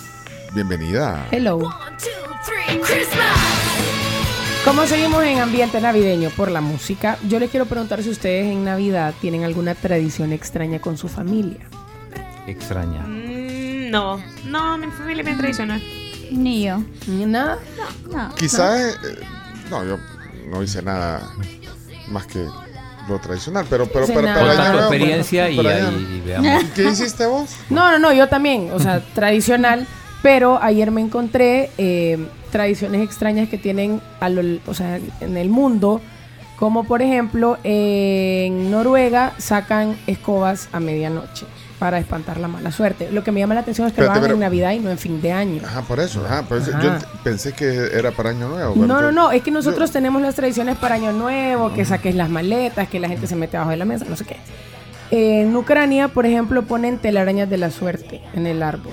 Bienvenida. 0.55 1.27
Hello. 1.31 1.57
One, 1.57 1.97
two, 1.99 2.09
three, 2.45 2.81
Christmas. 2.81 3.37
¿Cómo 4.65 4.87
seguimos 4.87 5.23
en 5.25 5.39
ambiente 5.39 5.81
navideño 5.81 6.31
por 6.31 6.51
la 6.51 6.61
música? 6.61 7.19
Yo 7.29 7.39
les 7.39 7.51
quiero 7.51 7.67
preguntar 7.67 8.03
si 8.03 8.11
ustedes 8.11 8.47
en 8.47 8.65
Navidad 8.65 9.15
tienen 9.21 9.45
alguna 9.45 9.75
tradición 9.75 10.33
extraña 10.33 10.81
con 10.81 10.99
su 10.99 11.09
familia. 11.09 11.67
Extraña. 12.47 13.01
Mm, 13.01 13.91
no, 13.91 14.21
no, 14.47 14.79
mi 14.79 14.87
familia 14.89 15.21
es 15.23 15.27
bien 15.27 15.39
tradicional. 15.39 15.83
Ni 16.31 16.65
yo. 16.65 16.79
Nada. 17.07 17.59
No. 18.11 18.35
Quizás, 18.37 18.95
eh, 18.95 19.21
no, 19.71 19.85
yo 19.85 19.99
no 20.51 20.63
hice 20.63 20.83
nada 20.83 21.31
más 22.09 22.27
que 22.27 22.45
lo 23.09 23.19
tradicional, 23.21 23.67
pero, 23.71 23.87
pero 23.87 24.07
Sí, 24.07 24.13
para, 24.13 24.35
para 24.35 24.73
tu 24.73 24.79
experiencia 24.79 25.51
y, 25.51 25.57
para 25.57 25.77
ahí 25.77 26.21
y 26.25 26.27
veamos. 26.29 26.65
¿Qué 26.75 26.85
hiciste 26.85 27.27
vos? 27.27 27.51
No, 27.71 27.91
no, 27.93 27.99
no, 27.99 28.13
yo 28.13 28.29
también, 28.29 28.71
o 28.73 28.79
sea, 28.81 29.01
tradicional, 29.15 29.87
pero 30.23 30.63
ayer 30.63 30.91
me 30.91 31.01
encontré 31.01 31.71
eh, 31.79 32.19
tradiciones 32.53 33.03
extrañas 33.03 33.49
que 33.49 33.57
tienen 33.59 34.01
a 34.21 34.29
lo- 34.29 34.61
o 34.67 34.75
sea, 34.75 34.99
en 35.21 35.37
el 35.37 35.49
mundo, 35.49 36.01
como 36.59 36.85
por 36.85 37.01
ejemplo 37.03 37.57
en 37.65 38.71
Noruega 38.71 39.33
sacan 39.39 39.97
escobas 40.07 40.69
a 40.73 40.81
medianoche 40.81 41.47
para 41.79 41.99
espantar 41.99 42.39
la 42.39 42.49
mala 42.49 42.73
suerte. 42.73 43.09
Lo 43.13 43.23
que 43.23 43.31
me 43.33 43.41
llama 43.41 43.55
la 43.55 43.61
atención 43.61 43.87
es 43.87 43.93
que 43.93 44.01
lo 44.01 44.07
Espérate, 44.07 44.27
hagan 44.27 44.31
en 44.33 44.39
pero- 44.41 44.47
Navidad 44.51 44.73
y 44.73 44.79
no 44.81 44.91
en 44.91 44.99
fin 44.99 45.21
de 45.23 45.33
año. 45.33 45.63
Ajá, 45.65 45.83
por 45.83 46.01
eso. 46.01 46.25
Ajá, 46.25 46.43
por 46.43 46.59
eso 46.59 46.71
Ajá. 46.75 46.83
Yo 46.83 46.93
pensé 47.23 47.53
que 47.53 47.91
era 47.97 48.11
para 48.11 48.31
Año 48.31 48.49
Nuevo. 48.49 48.75
No, 48.75 48.97
pero- 48.97 49.13
no, 49.13 49.13
no, 49.13 49.31
es 49.31 49.43
que 49.43 49.51
nosotros 49.51 49.91
yo- 49.91 49.93
tenemos 49.93 50.21
las 50.23 50.35
tradiciones 50.35 50.77
para 50.77 50.97
Año 50.97 51.13
Nuevo, 51.13 51.73
que 51.73 51.85
saques 51.85 52.15
las 52.15 52.29
maletas, 52.31 52.89
que 52.89 52.99
la 53.01 53.09
gente 53.09 53.27
se 53.27 53.37
mete 53.37 53.57
abajo 53.57 53.71
de 53.71 53.77
la 53.77 53.85
mesa, 53.85 54.05
no 54.09 54.17
sé 54.17 54.25
qué. 54.25 54.37
En 55.11 55.57
Ucrania, 55.57 56.09
por 56.09 56.27
ejemplo, 56.27 56.65
ponen 56.65 56.99
telarañas 56.99 57.49
de 57.49 57.57
la 57.59 57.71
suerte 57.71 58.21
en 58.35 58.47
el 58.47 58.63
árbol. 58.63 58.93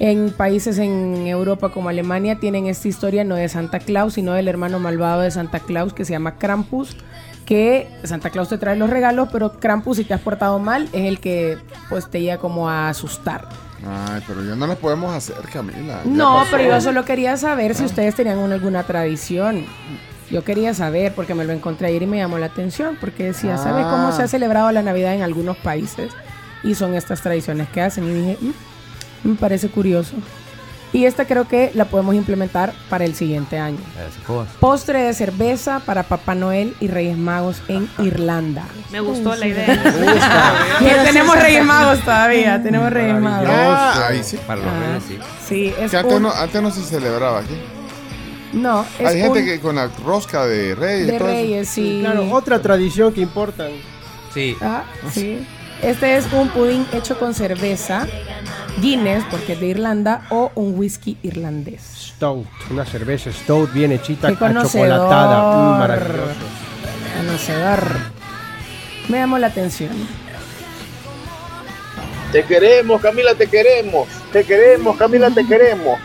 En 0.00 0.30
países 0.32 0.78
en 0.78 1.26
Europa 1.28 1.68
como 1.70 1.88
Alemania 1.88 2.40
tienen 2.40 2.66
esta 2.66 2.88
historia 2.88 3.22
no 3.22 3.36
de 3.36 3.48
Santa 3.48 3.78
Claus, 3.78 4.14
sino 4.14 4.32
del 4.32 4.48
hermano 4.48 4.80
malvado 4.80 5.20
de 5.20 5.30
Santa 5.30 5.60
Claus 5.60 5.94
que 5.94 6.04
se 6.04 6.12
llama 6.12 6.36
Krampus, 6.36 6.96
que 7.44 7.88
Santa 8.04 8.30
Claus 8.30 8.48
te 8.48 8.58
trae 8.58 8.76
los 8.76 8.90
regalos, 8.90 9.28
pero 9.32 9.52
Krampus 9.60 9.98
si 9.98 10.04
te 10.04 10.14
has 10.14 10.20
portado 10.20 10.58
mal 10.58 10.84
es 10.92 11.06
el 11.06 11.20
que 11.20 11.58
pues 11.88 12.10
te 12.10 12.20
llega 12.20 12.38
como 12.38 12.68
a 12.68 12.88
asustar. 12.88 13.48
Ay, 13.86 14.22
pero 14.26 14.42
ya 14.42 14.54
no 14.56 14.66
las 14.66 14.78
podemos 14.78 15.14
hacer, 15.14 15.36
Camila. 15.52 16.00
No, 16.04 16.36
pasó. 16.36 16.50
pero 16.52 16.64
yo 16.70 16.80
solo 16.80 17.04
quería 17.04 17.36
saber 17.36 17.74
si 17.74 17.84
ustedes 17.84 18.14
tenían 18.14 18.38
una- 18.38 18.54
alguna 18.54 18.82
tradición. 18.84 19.66
Yo 20.30 20.42
quería 20.42 20.72
saber 20.72 21.12
porque 21.14 21.34
me 21.34 21.44
lo 21.44 21.52
encontré 21.52 21.88
ayer 21.88 22.02
y 22.02 22.06
me 22.06 22.16
llamó 22.16 22.38
la 22.38 22.46
atención 22.46 22.96
porque 22.98 23.24
decía, 23.24 23.58
¿sabes 23.58 23.84
cómo 23.84 24.10
se 24.12 24.22
ha 24.22 24.28
celebrado 24.28 24.72
la 24.72 24.82
Navidad 24.82 25.12
en 25.14 25.22
algunos 25.22 25.56
países? 25.58 26.12
Y 26.62 26.74
son 26.74 26.94
estas 26.94 27.20
tradiciones 27.20 27.68
que 27.68 27.82
hacen. 27.82 28.04
Y 28.04 28.14
dije, 28.14 28.38
"Mm, 29.22 29.28
me 29.28 29.34
parece 29.34 29.68
curioso. 29.68 30.14
Y 30.94 31.06
esta 31.06 31.26
creo 31.26 31.46
que 31.48 31.72
la 31.74 31.86
podemos 31.86 32.14
implementar 32.14 32.72
para 32.88 33.04
el 33.04 33.14
siguiente 33.16 33.58
año. 33.58 33.78
Postre 34.60 35.02
de 35.02 35.12
cerveza 35.12 35.80
para 35.84 36.04
Papá 36.04 36.34
Noel 36.36 36.74
y 36.80 36.86
Reyes 36.86 37.18
Magos 37.18 37.60
en 37.68 37.90
Irlanda. 37.98 38.64
Me 38.92 39.00
gustó 39.00 39.34
la 39.34 39.46
idea. 39.48 39.66
Pero 40.78 41.02
tenemos 41.02 41.36
Reyes 41.36 41.64
Magos 41.64 41.98
todavía, 42.00 42.62
tenemos 42.62 42.90
Reyes 42.92 43.20
Magos. 43.20 43.48
Ah, 43.50 44.06
ahí 44.08 44.22
sí. 44.22 44.38
Para 44.46 44.60
los 44.62 44.68
Ah, 44.72 44.80
reyes, 44.86 45.02
sí. 45.08 45.18
Sí, 45.48 45.74
es 45.80 45.90
Que 45.90 45.96
antes 45.96 46.14
un- 46.14 46.22
no, 46.22 46.30
antes 46.32 46.62
no 46.62 46.70
se 46.70 46.82
celebraba 46.82 47.40
aquí. 47.40 47.54
no, 48.52 48.86
es 49.00 49.06
Hay 49.06 49.20
gente 49.20 49.40
un- 49.40 49.44
que 49.46 49.60
con 49.60 49.74
la 49.74 49.88
rosca 50.04 50.46
de 50.46 50.76
reyes. 50.76 51.08
de. 51.08 51.18
Reyes, 51.18 51.68
sí. 51.68 51.98
Claro, 52.02 52.30
otra 52.30 52.62
tradición 52.62 53.12
que 53.12 53.20
importan. 53.20 53.72
Sí. 54.32 54.56
Ah, 54.62 54.84
sí. 55.12 55.44
Este 55.82 56.16
es 56.16 56.32
un 56.32 56.48
pudín 56.48 56.86
hecho 56.92 57.18
con 57.18 57.34
cerveza, 57.34 58.06
Guinness, 58.80 59.24
porque 59.30 59.52
es 59.52 59.60
de 59.60 59.66
Irlanda, 59.66 60.22
o 60.30 60.50
un 60.54 60.78
whisky 60.78 61.18
irlandés. 61.22 61.82
Stout, 62.14 62.46
una 62.70 62.84
cerveza 62.84 63.30
Stout 63.32 63.72
bien 63.72 63.92
hechita, 63.92 64.28
achocolatada. 64.28 64.56
Mm, 64.56 65.52
conocedor. 65.52 65.78
maravilloso. 65.78 66.24
Conocedor. 67.16 67.88
Me 69.08 69.18
llamó 69.18 69.38
la 69.38 69.48
atención. 69.48 69.92
Te 72.32 72.44
queremos, 72.44 73.00
Camila, 73.00 73.34
te 73.34 73.46
queremos. 73.46 74.08
Te 74.32 74.42
queremos, 74.44 74.96
Camila, 74.96 75.30
te 75.30 75.46
queremos. 75.46 75.98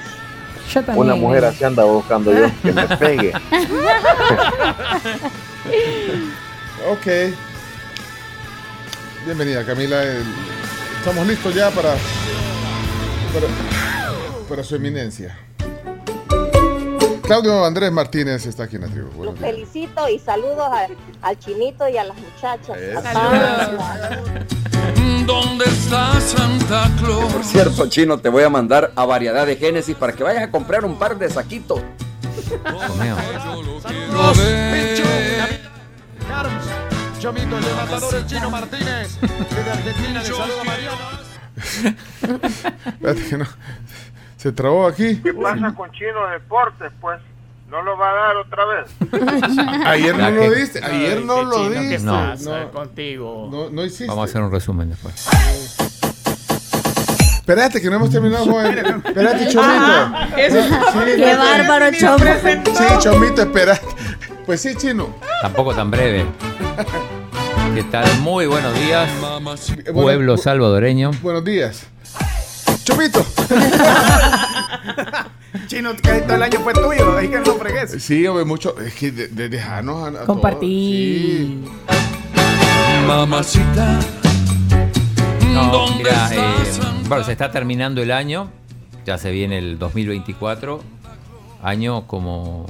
Yo 0.71 0.83
también. 0.83 0.97
Una 0.97 1.15
mujer 1.15 1.45
así 1.45 1.63
anda 1.63 1.83
buscando 1.83 2.31
yo 2.31 2.47
que 2.61 2.71
me 2.71 2.87
pegue. 2.97 3.33
Ok. 6.89 7.07
Bienvenida, 9.25 9.65
Camila. 9.65 10.03
El- 10.03 10.23
Estamos 10.99 11.25
listos 11.25 11.55
ya 11.55 11.71
para, 11.71 11.91
para, 13.33 13.47
para 14.49 14.63
su 14.63 14.75
eminencia. 14.75 15.37
Claudio 17.21 17.63
Andrés 17.63 17.89
Martínez 17.91 18.45
está 18.45 18.63
aquí 18.63 18.75
en 18.75 18.81
la 18.81 18.87
tribu. 18.89 19.23
Los 19.23 19.39
días. 19.39 19.51
felicito 19.51 20.09
y 20.09 20.19
saludos 20.19 20.67
a- 20.69 20.87
al 21.21 21.39
chinito 21.39 21.87
y 21.87 21.97
a 21.97 22.03
las 22.03 22.17
muchachas. 22.17 22.77
¿Dónde 25.25 25.65
está 25.65 26.19
Santa 26.19 26.91
Claus? 26.99 27.31
Por 27.31 27.43
cierto, 27.45 27.87
chino, 27.87 28.17
te 28.19 28.27
voy 28.29 28.43
a 28.43 28.49
mandar 28.49 28.91
a 28.95 29.05
variedad 29.05 29.45
de 29.45 29.55
Génesis 29.55 29.95
para 29.95 30.11
que 30.13 30.23
vayas 30.23 30.43
a 30.43 30.51
comprar 30.51 30.83
un 30.83 30.97
par 30.99 31.17
de 31.17 31.29
saquitos. 31.29 31.81
Chomito, 37.19 37.57
el 37.57 37.65
levantador, 37.65 38.15
el 38.15 38.25
chino 38.25 38.49
Martínez. 38.49 39.19
Desde 39.21 39.71
Argentina 39.71 40.19
le 40.21 40.25
saluda 40.25 40.63
Mariano. 40.63 40.95
Espérate 42.85 43.27
que 43.29 43.37
no. 43.37 43.45
Se 44.37 44.51
trabó 44.53 44.87
aquí. 44.87 45.17
¿Qué 45.21 45.33
pasa 45.33 45.73
con 45.75 45.91
Chino 45.91 46.27
Deportes, 46.31 46.91
pues? 47.01 47.19
¿No 47.69 47.81
lo 47.83 47.97
va 47.97 48.09
a 48.09 48.13
dar 48.13 48.37
otra 48.37 48.65
vez? 48.65 48.89
Ayer 49.85 50.17
no 50.17 50.31
lo 50.31 50.51
diste. 50.51 50.83
Ayer 50.83 51.21
no 51.25 51.43
lo 51.43 51.69
diste. 51.69 51.99
No. 51.99 52.35
No, 52.37 52.71
contigo. 52.71 53.49
no, 53.51 53.69
no 53.69 53.83
hiciste. 53.83 54.07
Vamos 54.07 54.21
a 54.21 54.29
hacer 54.29 54.41
un 54.41 54.51
resumen 54.51 54.89
después. 54.89 55.27
Espérate, 57.49 57.81
que 57.81 57.89
no 57.89 57.95
hemos 57.95 58.11
terminado 58.11 58.45
con 58.45 58.63
el... 58.63 58.77
Espérate, 58.77 59.47
Chomito. 59.47 60.11
Eso 60.37 60.69
No, 60.69 60.91
sí, 60.91 61.11
Qué 61.17 61.33
no, 61.33 61.39
bárbaro, 61.39 61.91
Ni 61.91 61.97
Chom. 61.97 62.19
presentó. 62.19 62.75
Sí, 62.75 62.83
Chomito, 62.99 63.41
espérate. 63.41 63.87
Pues 64.49 64.61
sí, 64.61 64.73
Chino. 64.75 65.13
Tampoco 65.43 65.75
tan 65.75 65.91
breve. 65.91 66.25
¿Qué 67.75 67.83
tal? 67.83 68.07
Muy 68.21 68.47
buenos 68.47 68.73
días, 68.79 69.07
bueno, 69.21 69.55
pueblo 69.93 70.37
salvadoreño. 70.37 71.11
Buenos 71.21 71.45
días. 71.45 71.85
Chomito. 72.83 73.23
Chino, 75.67 75.95
que 75.95 76.21
todo 76.21 76.33
el 76.33 76.41
año 76.41 76.61
fue 76.61 76.73
tuyo, 76.73 77.15
ahí 77.15 77.27
que 77.27 77.37
no 77.37 77.53
fregues. 77.57 78.03
Sí, 78.03 78.25
hombre, 78.25 78.43
mucho. 78.43 78.75
Es 78.79 78.95
que 78.95 79.11
de, 79.11 79.27
de 79.27 79.49
dejarnos 79.49 80.03
a, 80.03 80.07
a 80.07 80.11
todos. 80.13 80.25
Compartir. 80.25 81.59
Mamacita. 83.05 83.99
No, 85.53 85.71
¿Dónde 85.71 86.05
mira, 86.05 86.29
eh, 86.33 86.39
bueno, 87.07 87.23
se 87.23 87.33
está 87.33 87.51
terminando 87.51 88.01
el 88.01 88.09
año, 88.09 88.49
ya 89.05 89.19
se 89.19 89.29
viene 89.29 89.59
el 89.59 89.77
2024, 89.77 90.81
año 91.61 92.07
como, 92.07 92.65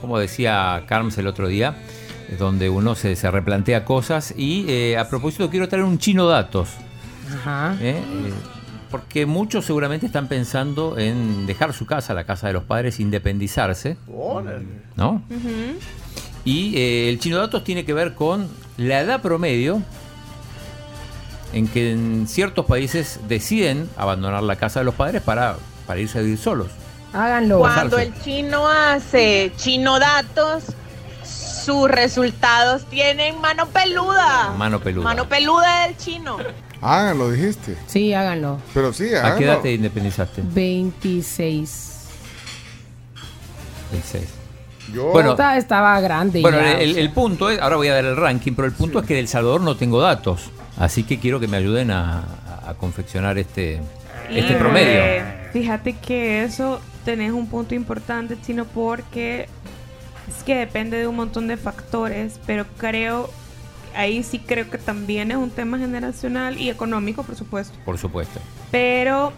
como 0.00 0.18
decía 0.18 0.84
Carms 0.86 1.18
el 1.18 1.26
otro 1.26 1.48
día, 1.48 1.76
donde 2.38 2.70
uno 2.70 2.94
se, 2.94 3.16
se 3.16 3.30
replantea 3.30 3.84
cosas 3.84 4.34
y 4.36 4.64
eh, 4.68 4.98
a 4.98 5.08
propósito 5.08 5.50
quiero 5.50 5.68
traer 5.68 5.84
un 5.84 5.98
chino 5.98 6.26
datos, 6.26 6.70
Ajá. 7.34 7.76
¿eh? 7.80 7.96
Eh, 7.98 8.32
porque 8.90 9.24
muchos 9.24 9.64
seguramente 9.64 10.06
están 10.06 10.28
pensando 10.28 10.98
en 10.98 11.46
dejar 11.46 11.72
su 11.72 11.86
casa, 11.86 12.12
la 12.12 12.24
casa 12.24 12.48
de 12.48 12.54
los 12.54 12.64
padres, 12.64 12.98
independizarse, 12.98 13.96
¿no? 14.96 15.22
Y 16.44 16.76
eh, 16.76 17.08
el 17.08 17.20
chino 17.20 17.38
datos 17.38 17.62
tiene 17.64 17.84
que 17.84 17.92
ver 17.92 18.14
con 18.14 18.48
la 18.76 19.00
edad 19.00 19.22
promedio 19.22 19.82
en 21.52 21.68
que 21.68 21.92
en 21.92 22.26
ciertos 22.26 22.66
países 22.66 23.20
deciden 23.28 23.88
abandonar 23.96 24.42
la 24.42 24.56
casa 24.56 24.80
de 24.80 24.84
los 24.84 24.94
padres 24.94 25.22
para, 25.22 25.56
para 25.86 26.00
irse 26.00 26.18
a 26.18 26.22
vivir 26.22 26.38
solos. 26.38 26.68
Háganlo. 27.12 27.58
Cuando 27.58 27.98
el 27.98 28.12
chino 28.22 28.68
hace 28.68 29.52
chino 29.56 29.98
datos, 29.98 30.64
sus 31.24 31.90
resultados 31.90 32.84
tienen 32.86 33.40
mano 33.40 33.66
peluda. 33.66 34.50
Mano 34.56 34.80
peluda. 34.80 35.04
Mano 35.04 35.28
peluda 35.28 35.86
del 35.86 35.96
chino. 35.96 36.38
Háganlo, 36.80 37.30
dijiste. 37.30 37.76
Sí, 37.86 38.14
háganlo. 38.14 38.58
Pero 38.72 38.92
sí, 38.92 39.08
¿A 39.08 39.08
qué 39.10 39.18
háganlo. 39.18 39.46
edad 39.52 39.58
te 39.60 39.72
independizaste? 39.74 40.42
26. 40.44 42.06
26. 43.92 44.24
Yo. 44.94 45.04
Bueno, 45.12 45.30
Esta- 45.32 45.56
estaba 45.56 46.00
grande. 46.00 46.40
Bueno, 46.40 46.58
ya, 46.60 46.72
el, 46.80 46.90
o 46.90 46.94
sea. 46.94 47.02
el 47.02 47.10
punto 47.10 47.50
es, 47.50 47.60
ahora 47.60 47.76
voy 47.76 47.88
a 47.88 47.94
dar 47.94 48.04
el 48.04 48.16
ranking, 48.16 48.52
pero 48.54 48.66
el 48.66 48.72
punto 48.74 48.98
es 49.00 49.06
que 49.06 49.14
de 49.14 49.20
El 49.20 49.28
Salvador 49.28 49.60
no 49.60 49.76
tengo 49.76 50.00
datos. 50.00 50.50
Así 50.78 51.02
que 51.04 51.18
quiero 51.20 51.38
que 51.38 51.46
me 51.48 51.58
ayuden 51.58 51.90
a, 51.90 52.24
a 52.66 52.74
confeccionar 52.74 53.36
este, 53.38 53.80
este 54.30 54.54
promedio. 54.54 55.02
Fíjate 55.52 55.92
que 55.94 56.44
eso 56.44 56.80
tenés 57.04 57.32
un 57.32 57.46
punto 57.48 57.74
importante, 57.74 58.36
Chino, 58.40 58.64
porque 58.64 59.48
es 60.28 60.42
que 60.44 60.56
depende 60.56 60.98
de 60.98 61.06
un 61.06 61.16
montón 61.16 61.48
de 61.48 61.56
factores, 61.56 62.40
pero 62.46 62.64
creo, 62.76 63.30
ahí 63.94 64.22
sí 64.22 64.38
creo 64.38 64.70
que 64.70 64.78
también 64.78 65.30
es 65.30 65.36
un 65.36 65.50
tema 65.50 65.78
generacional 65.78 66.58
y 66.58 66.70
económico, 66.70 67.22
por 67.22 67.36
supuesto. 67.36 67.76
Por 67.84 67.98
supuesto. 67.98 68.40
Pero 68.70 69.32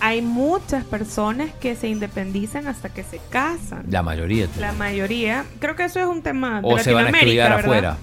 hay 0.00 0.22
muchas 0.22 0.84
personas 0.84 1.50
que 1.60 1.76
se 1.76 1.88
independizan 1.88 2.66
hasta 2.66 2.88
que 2.88 3.02
se 3.02 3.20
casan. 3.30 3.84
La 3.90 4.02
mayoría. 4.02 4.48
La 4.58 4.72
mayoría, 4.72 5.44
creo 5.60 5.76
que 5.76 5.84
eso 5.84 6.00
es 6.00 6.06
un 6.06 6.22
tema 6.22 6.60
de 6.60 6.72
o 6.72 6.78
se 6.78 6.92
van 6.92 7.06
a 7.06 7.18
estudiar 7.18 7.50
¿verdad? 7.50 7.64
afuera. 7.64 7.96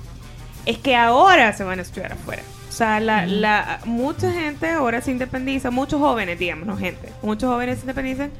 Es 0.65 0.77
que 0.77 0.95
ahora 0.95 1.53
se 1.53 1.63
van 1.63 1.79
a 1.79 1.81
estudiar 1.81 2.13
afuera. 2.13 2.43
O 2.69 2.71
sea, 2.71 2.99
la, 2.99 3.25
la, 3.25 3.81
mucha 3.85 4.31
gente 4.31 4.69
ahora 4.69 5.01
se 5.01 5.11
independiza, 5.11 5.71
muchos 5.71 5.99
jóvenes, 5.99 6.39
digamos, 6.39 6.65
no 6.65 6.77
gente, 6.77 7.11
muchos 7.21 7.49
jóvenes 7.49 7.79
se 7.79 7.81
independizan 7.81 8.31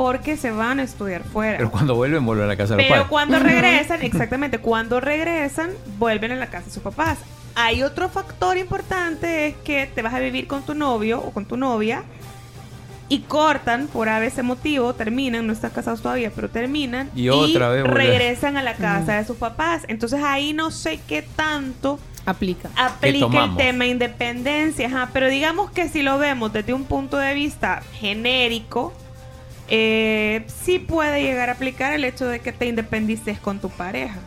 porque 0.00 0.38
se 0.38 0.50
van 0.50 0.80
a 0.80 0.82
estudiar 0.84 1.24
fuera. 1.24 1.58
Pero 1.58 1.70
cuando 1.70 1.94
vuelven, 1.94 2.24
vuelven 2.24 2.46
a 2.46 2.48
la 2.48 2.56
casa 2.56 2.74
de 2.74 2.78
los 2.78 2.86
Pero 2.86 3.02
padres. 3.02 3.10
cuando 3.10 3.38
regresan, 3.38 4.00
exactamente, 4.00 4.56
cuando 4.56 4.98
regresan, 4.98 5.72
vuelven 5.98 6.32
a 6.32 6.36
la 6.36 6.46
casa 6.46 6.64
de 6.64 6.72
sus 6.72 6.82
papás. 6.82 7.18
Hay 7.54 7.82
otro 7.82 8.08
factor 8.08 8.56
importante, 8.56 9.48
es 9.48 9.56
que 9.56 9.86
te 9.94 10.00
vas 10.00 10.14
a 10.14 10.18
vivir 10.20 10.46
con 10.46 10.62
tu 10.62 10.74
novio 10.74 11.20
o 11.20 11.32
con 11.32 11.44
tu 11.44 11.58
novia 11.58 12.04
y 13.10 13.18
cortan 13.18 13.88
por 13.88 14.08
a 14.08 14.20
veces 14.20 14.42
motivo, 14.42 14.94
terminan, 14.94 15.46
no 15.46 15.52
están 15.52 15.70
casados 15.70 16.00
todavía, 16.00 16.32
pero 16.34 16.48
terminan 16.48 17.10
Y 17.14 17.28
otra 17.28 17.68
vez 17.68 17.84
regresan 17.84 18.56
a 18.56 18.62
la 18.62 18.76
casa 18.76 19.16
de 19.18 19.26
sus 19.26 19.36
papás. 19.36 19.82
Entonces 19.86 20.22
ahí 20.22 20.54
no 20.54 20.70
sé 20.70 20.98
qué 21.06 21.20
tanto 21.20 21.98
aplica. 22.24 22.70
aplica 22.74 23.26
el 23.44 23.56
tema 23.56 23.84
independencia, 23.84 24.86
ajá, 24.86 25.10
pero 25.12 25.28
digamos 25.28 25.70
que 25.70 25.90
si 25.90 26.00
lo 26.00 26.16
vemos 26.16 26.54
desde 26.54 26.72
un 26.72 26.84
punto 26.84 27.18
de 27.18 27.34
vista 27.34 27.82
genérico, 27.98 28.94
eh, 29.70 30.44
sí 30.62 30.78
puede 30.78 31.22
llegar 31.22 31.48
a 31.48 31.52
aplicar 31.52 31.92
el 31.92 32.04
hecho 32.04 32.26
de 32.26 32.40
que 32.40 32.52
te 32.52 32.66
independices 32.66 33.38
con 33.38 33.58
tu 33.60 33.68
pareja. 33.70 34.18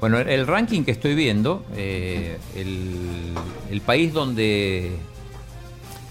Bueno, 0.00 0.18
el- 0.18 0.28
el 0.28 0.46
ranking 0.46 0.82
que 0.82 0.90
estoy 0.90 1.14
viendo, 1.14 1.64
eh, 1.76 2.36
el, 2.56 3.32
el 3.70 3.80
país 3.80 4.12
donde 4.12 4.92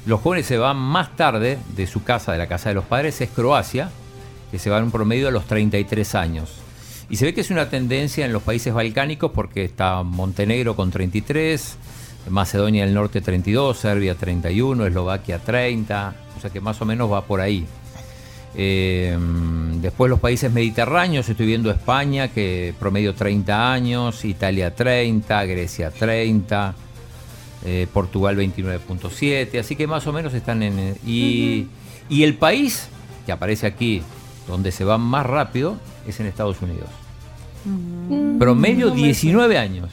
los 0.06 0.22
jóvenes 0.22 0.46
se 0.46 0.58
van 0.58 0.78
más 0.78 1.16
tarde 1.16 1.58
de 1.76 1.86
su 1.88 2.04
casa, 2.04 2.32
de 2.32 2.38
la 2.38 2.48
casa 2.48 2.70
de 2.70 2.76
los 2.76 2.86
padres, 2.86 3.20
es 3.22 3.30
Croacia, 3.30 3.90
que 4.50 4.58
se 4.60 4.70
va 4.70 4.78
en 4.78 4.86
un 4.86 4.92
promedio 4.92 5.28
a 5.28 5.32
los 5.32 5.46
33 5.46 6.16
años. 6.16 6.54
Y 7.10 7.18
se 7.18 7.26
ve 7.26 7.34
que 7.34 7.42
es 7.42 7.52
una 7.52 7.70
tendencia 7.70 8.26
en 8.26 8.32
los 8.32 8.42
países 8.42 8.74
balcánicos 8.74 9.32
porque 9.36 9.66
está 9.66 10.02
Montenegro 10.04 10.76
con 10.78 10.90
33, 10.92 11.76
Macedonia 12.30 12.86
del 12.86 12.94
Norte 12.94 13.20
32, 13.20 13.78
Serbia 13.78 14.16
31, 14.16 14.86
Eslovaquia 14.88 15.40
30, 15.40 16.16
o 16.38 16.42
sea 16.42 16.50
que 16.50 16.62
más 16.62 16.82
o 16.82 16.86
menos 16.86 17.12
va 17.12 17.26
por 17.26 17.42
ahí. 17.42 17.66
Eh, 18.56 19.18
después 19.82 20.10
los 20.10 20.20
países 20.20 20.52
mediterráneos, 20.52 21.28
estoy 21.30 21.46
viendo 21.46 21.72
España, 21.72 22.28
que 22.28 22.74
promedio 22.80 23.14
30 23.16 23.72
años, 23.74 24.26
Italia 24.26 24.76
30, 24.76 25.46
Grecia 25.46 25.90
30, 25.92 26.76
eh, 27.66 27.88
Portugal 27.94 28.36
29.7, 28.38 29.60
así 29.60 29.76
que 29.76 29.88
más 29.88 30.06
o 30.08 30.14
menos 30.14 30.34
están 30.34 30.64
en... 30.64 30.96
Y, 31.06 31.68
y 32.10 32.24
el 32.24 32.34
país 32.36 32.90
que 33.26 33.32
aparece 33.32 33.68
aquí, 33.68 34.02
donde 34.48 34.72
se 34.72 34.84
va 34.84 34.98
más 34.98 35.26
rápido, 35.26 35.78
es 36.08 36.20
en 36.20 36.26
Estados 36.26 36.62
Unidos. 36.62 36.90
Promedio 38.40 38.88
No 38.88 38.96
me 38.96 39.02
19 39.04 39.58
años. 39.58 39.92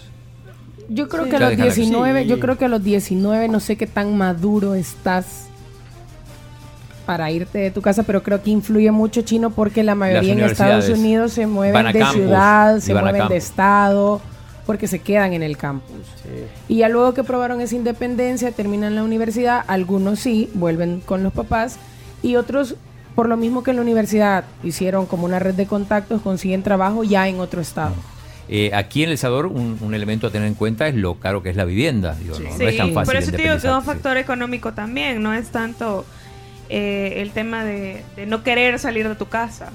Yo 0.88 1.08
creo 1.08 1.24
Sí. 1.24 1.30
que 1.30 1.36
a 1.36 1.40
los 1.40 1.50
déjala 1.50 1.70
que- 1.70 1.80
19, 1.80 2.22
Sí. 2.22 2.28
yo 2.28 2.40
creo 2.40 2.56
que 2.58 2.64
a 2.64 2.68
los 2.68 2.82
19 2.82 3.48
no 3.48 3.60
sé 3.60 3.76
qué 3.76 3.86
tan 3.86 4.16
maduro 4.16 4.74
estás 4.74 5.47
para 7.08 7.30
irte 7.30 7.56
de 7.56 7.70
tu 7.70 7.80
casa, 7.80 8.02
pero 8.02 8.22
creo 8.22 8.42
que 8.42 8.50
influye 8.50 8.90
mucho 8.90 9.22
chino 9.22 9.48
porque 9.48 9.82
la 9.82 9.94
mayoría 9.94 10.34
en 10.34 10.40
Estados 10.40 10.90
Unidos 10.90 11.32
se 11.32 11.46
mueven 11.46 11.86
de 11.90 12.00
campus, 12.00 12.16
ciudad, 12.16 12.80
se 12.80 12.92
mueven 12.92 13.28
de 13.28 13.36
estado, 13.38 14.20
porque 14.66 14.86
se 14.86 14.98
quedan 14.98 15.32
en 15.32 15.42
el 15.42 15.56
campus. 15.56 15.96
Y 16.68 16.76
ya 16.76 16.90
luego 16.90 17.14
que 17.14 17.24
probaron 17.24 17.62
esa 17.62 17.76
independencia, 17.76 18.52
terminan 18.52 18.94
la 18.94 19.04
universidad, 19.04 19.64
algunos 19.68 20.20
sí, 20.20 20.50
vuelven 20.52 21.00
con 21.00 21.22
los 21.22 21.32
papás, 21.32 21.78
y 22.22 22.36
otros, 22.36 22.74
por 23.14 23.26
lo 23.26 23.38
mismo 23.38 23.62
que 23.62 23.70
en 23.70 23.76
la 23.76 23.82
universidad 23.84 24.44
hicieron 24.62 25.06
como 25.06 25.24
una 25.24 25.38
red 25.38 25.54
de 25.54 25.64
contactos, 25.64 26.20
consiguen 26.20 26.62
trabajo 26.62 27.04
ya 27.04 27.26
en 27.26 27.40
otro 27.40 27.62
estado. 27.62 27.94
Eh, 28.50 28.70
aquí 28.74 29.02
en 29.02 29.08
El 29.08 29.16
Salvador 29.16 29.46
un, 29.46 29.78
un 29.80 29.94
elemento 29.94 30.26
a 30.26 30.30
tener 30.30 30.46
en 30.46 30.54
cuenta 30.54 30.88
es 30.88 30.94
lo 30.94 31.14
caro 31.14 31.42
que 31.42 31.48
es 31.48 31.56
la 31.56 31.64
vivienda. 31.64 32.14
Digo, 32.20 32.38
no, 32.38 32.50
no 32.50 32.68
es 32.68 32.76
tan 32.76 32.92
fácil. 32.92 33.06
por 33.06 33.16
eso 33.16 33.30
te 33.30 33.38
digo 33.38 33.52
que 33.58 33.66
es 33.66 33.72
un 33.72 33.82
factor 33.82 34.18
económico 34.18 34.74
también, 34.74 35.22
no 35.22 35.32
es 35.32 35.48
tanto 35.48 36.04
eh, 36.68 37.14
el 37.16 37.30
tema 37.32 37.64
de, 37.64 38.02
de 38.16 38.26
no 38.26 38.42
querer 38.42 38.78
salir 38.78 39.08
de 39.08 39.14
tu 39.14 39.26
casa. 39.26 39.70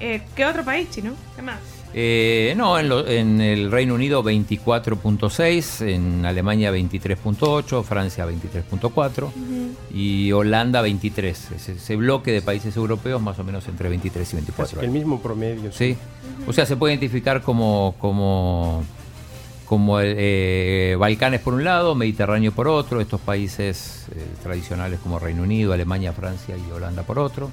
Eh, 0.00 0.22
¿Qué 0.34 0.44
otro 0.44 0.64
país, 0.64 0.90
chino? 0.90 1.12
¿Qué 1.36 1.42
más? 1.42 1.58
Eh, 1.96 2.54
no, 2.56 2.76
en, 2.78 2.88
lo- 2.88 3.06
en 3.06 3.40
el 3.40 3.70
Reino 3.70 3.94
Unido 3.94 4.24
24.6, 4.24 5.86
en 5.88 6.26
Alemania 6.26 6.72
23.8, 6.72 7.84
Francia 7.84 8.26
23.4 8.26 9.28
y 9.94 10.32
Holanda 10.32 10.82
23. 10.82 11.52
Ese, 11.52 11.72
ese 11.72 11.96
bloque 11.96 12.32
de 12.32 12.42
países 12.42 12.76
europeos 12.76 13.22
más 13.22 13.38
o 13.38 13.44
menos 13.44 13.68
entre 13.68 13.88
23 13.88 14.32
y 14.32 14.36
24. 14.36 14.80
El 14.82 14.90
mismo 14.90 15.20
promedio. 15.22 15.70
Sí. 15.72 15.96
O 16.48 16.52
sea, 16.52 16.66
se 16.66 16.76
puede 16.76 16.94
identificar 16.94 17.40
como, 17.42 17.94
como, 18.00 18.82
como 19.66 19.98
eh, 20.00 20.96
Balcanes 20.98 21.40
por 21.40 21.54
un 21.54 21.64
lado, 21.64 21.94
Mediterráneo 21.94 22.52
por 22.52 22.68
otro, 22.68 23.00
estos 23.00 23.20
países 23.20 24.06
eh, 24.14 24.24
tradicionales 24.42 25.00
como 25.00 25.18
Reino 25.18 25.42
Unido, 25.42 25.72
Alemania, 25.72 26.12
Francia 26.12 26.54
y 26.56 26.70
Holanda 26.70 27.02
por 27.02 27.18
otro. 27.18 27.50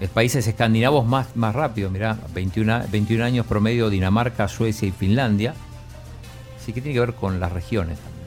Eh, 0.00 0.08
países 0.08 0.46
escandinavos 0.46 1.06
más, 1.06 1.34
más 1.36 1.54
rápido, 1.54 1.88
mirá, 1.90 2.18
21, 2.34 2.74
a- 2.74 2.86
21 2.90 3.24
años 3.24 3.46
promedio 3.46 3.88
Dinamarca, 3.88 4.46
Suecia 4.48 4.86
y 4.88 4.92
Finlandia. 4.92 5.54
Así 6.60 6.72
que 6.72 6.80
tiene 6.82 6.94
que 6.94 7.00
ver 7.00 7.14
con 7.14 7.38
las 7.40 7.52
regiones 7.52 7.98
también. 7.98 8.26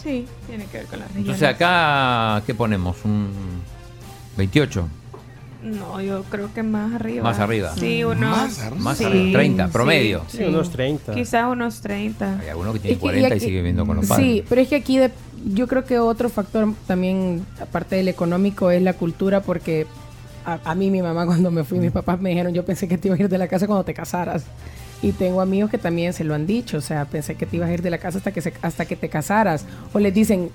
Sí, 0.00 0.26
tiene 0.46 0.64
que 0.66 0.78
ver 0.78 0.86
con 0.86 1.00
las 1.00 1.08
regiones. 1.08 1.34
Entonces 1.40 1.48
acá, 1.54 2.42
¿qué 2.46 2.54
ponemos? 2.54 2.96
¿Un 3.04 3.28
28? 4.36 4.88
No, 5.62 6.00
yo 6.00 6.22
creo 6.24 6.52
que 6.54 6.62
más 6.62 6.94
arriba. 6.94 7.22
Más 7.24 7.38
arriba. 7.40 7.74
Sí, 7.76 8.04
unos... 8.04 8.20
Más 8.30 8.58
arriba. 8.60 8.82
Más 8.82 8.98
sí, 8.98 9.04
arriba, 9.04 9.38
30, 9.38 9.66
sí, 9.66 9.72
promedio. 9.72 10.22
Sí, 10.28 10.44
unos 10.44 10.70
30. 10.70 11.14
Quizás 11.14 11.46
unos 11.50 11.80
30. 11.80 12.38
Hay 12.40 12.48
alguno 12.48 12.72
que 12.72 12.78
tiene 12.78 12.92
Es 12.92 12.98
que- 12.98 13.02
40 13.02 13.28
y, 13.28 13.32
aquí- 13.32 13.40
sigue 13.40 13.56
viviendo 13.56 13.84
con 13.84 13.96
los 13.96 14.06
padres. 14.06 14.24
Sí, 14.26 14.44
pero 14.48 14.60
es 14.60 14.68
que 14.68 14.76
aquí 14.76 14.98
de- 14.98 15.10
yo 15.52 15.66
creo 15.66 15.84
que 15.84 15.98
otro 15.98 16.28
factor 16.28 16.72
también, 16.86 17.44
aparte 17.60 17.96
del 17.96 18.08
económico, 18.08 18.70
es 18.70 18.82
la 18.82 18.92
cultura, 18.92 19.40
porque 19.42 19.86
a, 20.46 20.58
a 20.64 20.74
mí 20.76 20.90
mi 20.90 21.02
mamá 21.02 21.26
cuando 21.26 21.50
me 21.50 21.64
fui, 21.64 21.78
mis 21.80 21.90
papás 21.92 22.20
me 22.20 22.30
dijeron, 22.30 22.54
yo 22.54 22.64
pensé 22.64 22.86
que 22.86 22.96
te 22.96 23.08
ibas 23.08 23.18
a 23.18 23.22
ir 23.24 23.28
de 23.28 23.38
la 23.38 23.48
casa 23.48 23.66
cuando 23.66 23.84
te 23.84 23.94
casaras. 23.94 24.44
Y 25.02 25.12
tengo 25.12 25.40
amigos 25.40 25.70
que 25.70 25.78
también 25.78 26.12
se 26.12 26.24
lo 26.24 26.34
han 26.34 26.46
dicho, 26.46 26.78
o 26.78 26.80
sea, 26.80 27.04
pensé 27.04 27.34
que 27.36 27.46
te 27.46 27.56
ibas 27.56 27.68
a 27.68 27.72
ir 27.72 27.82
de 27.82 27.90
la 27.90 27.98
casa 27.98 28.18
hasta 28.18 28.32
que, 28.32 28.40
se- 28.42 28.52
hasta 28.62 28.84
que 28.84 28.94
te 28.96 29.08
casaras. 29.08 29.64
O 29.92 29.98
les 29.98 30.12
dicen, 30.14 30.50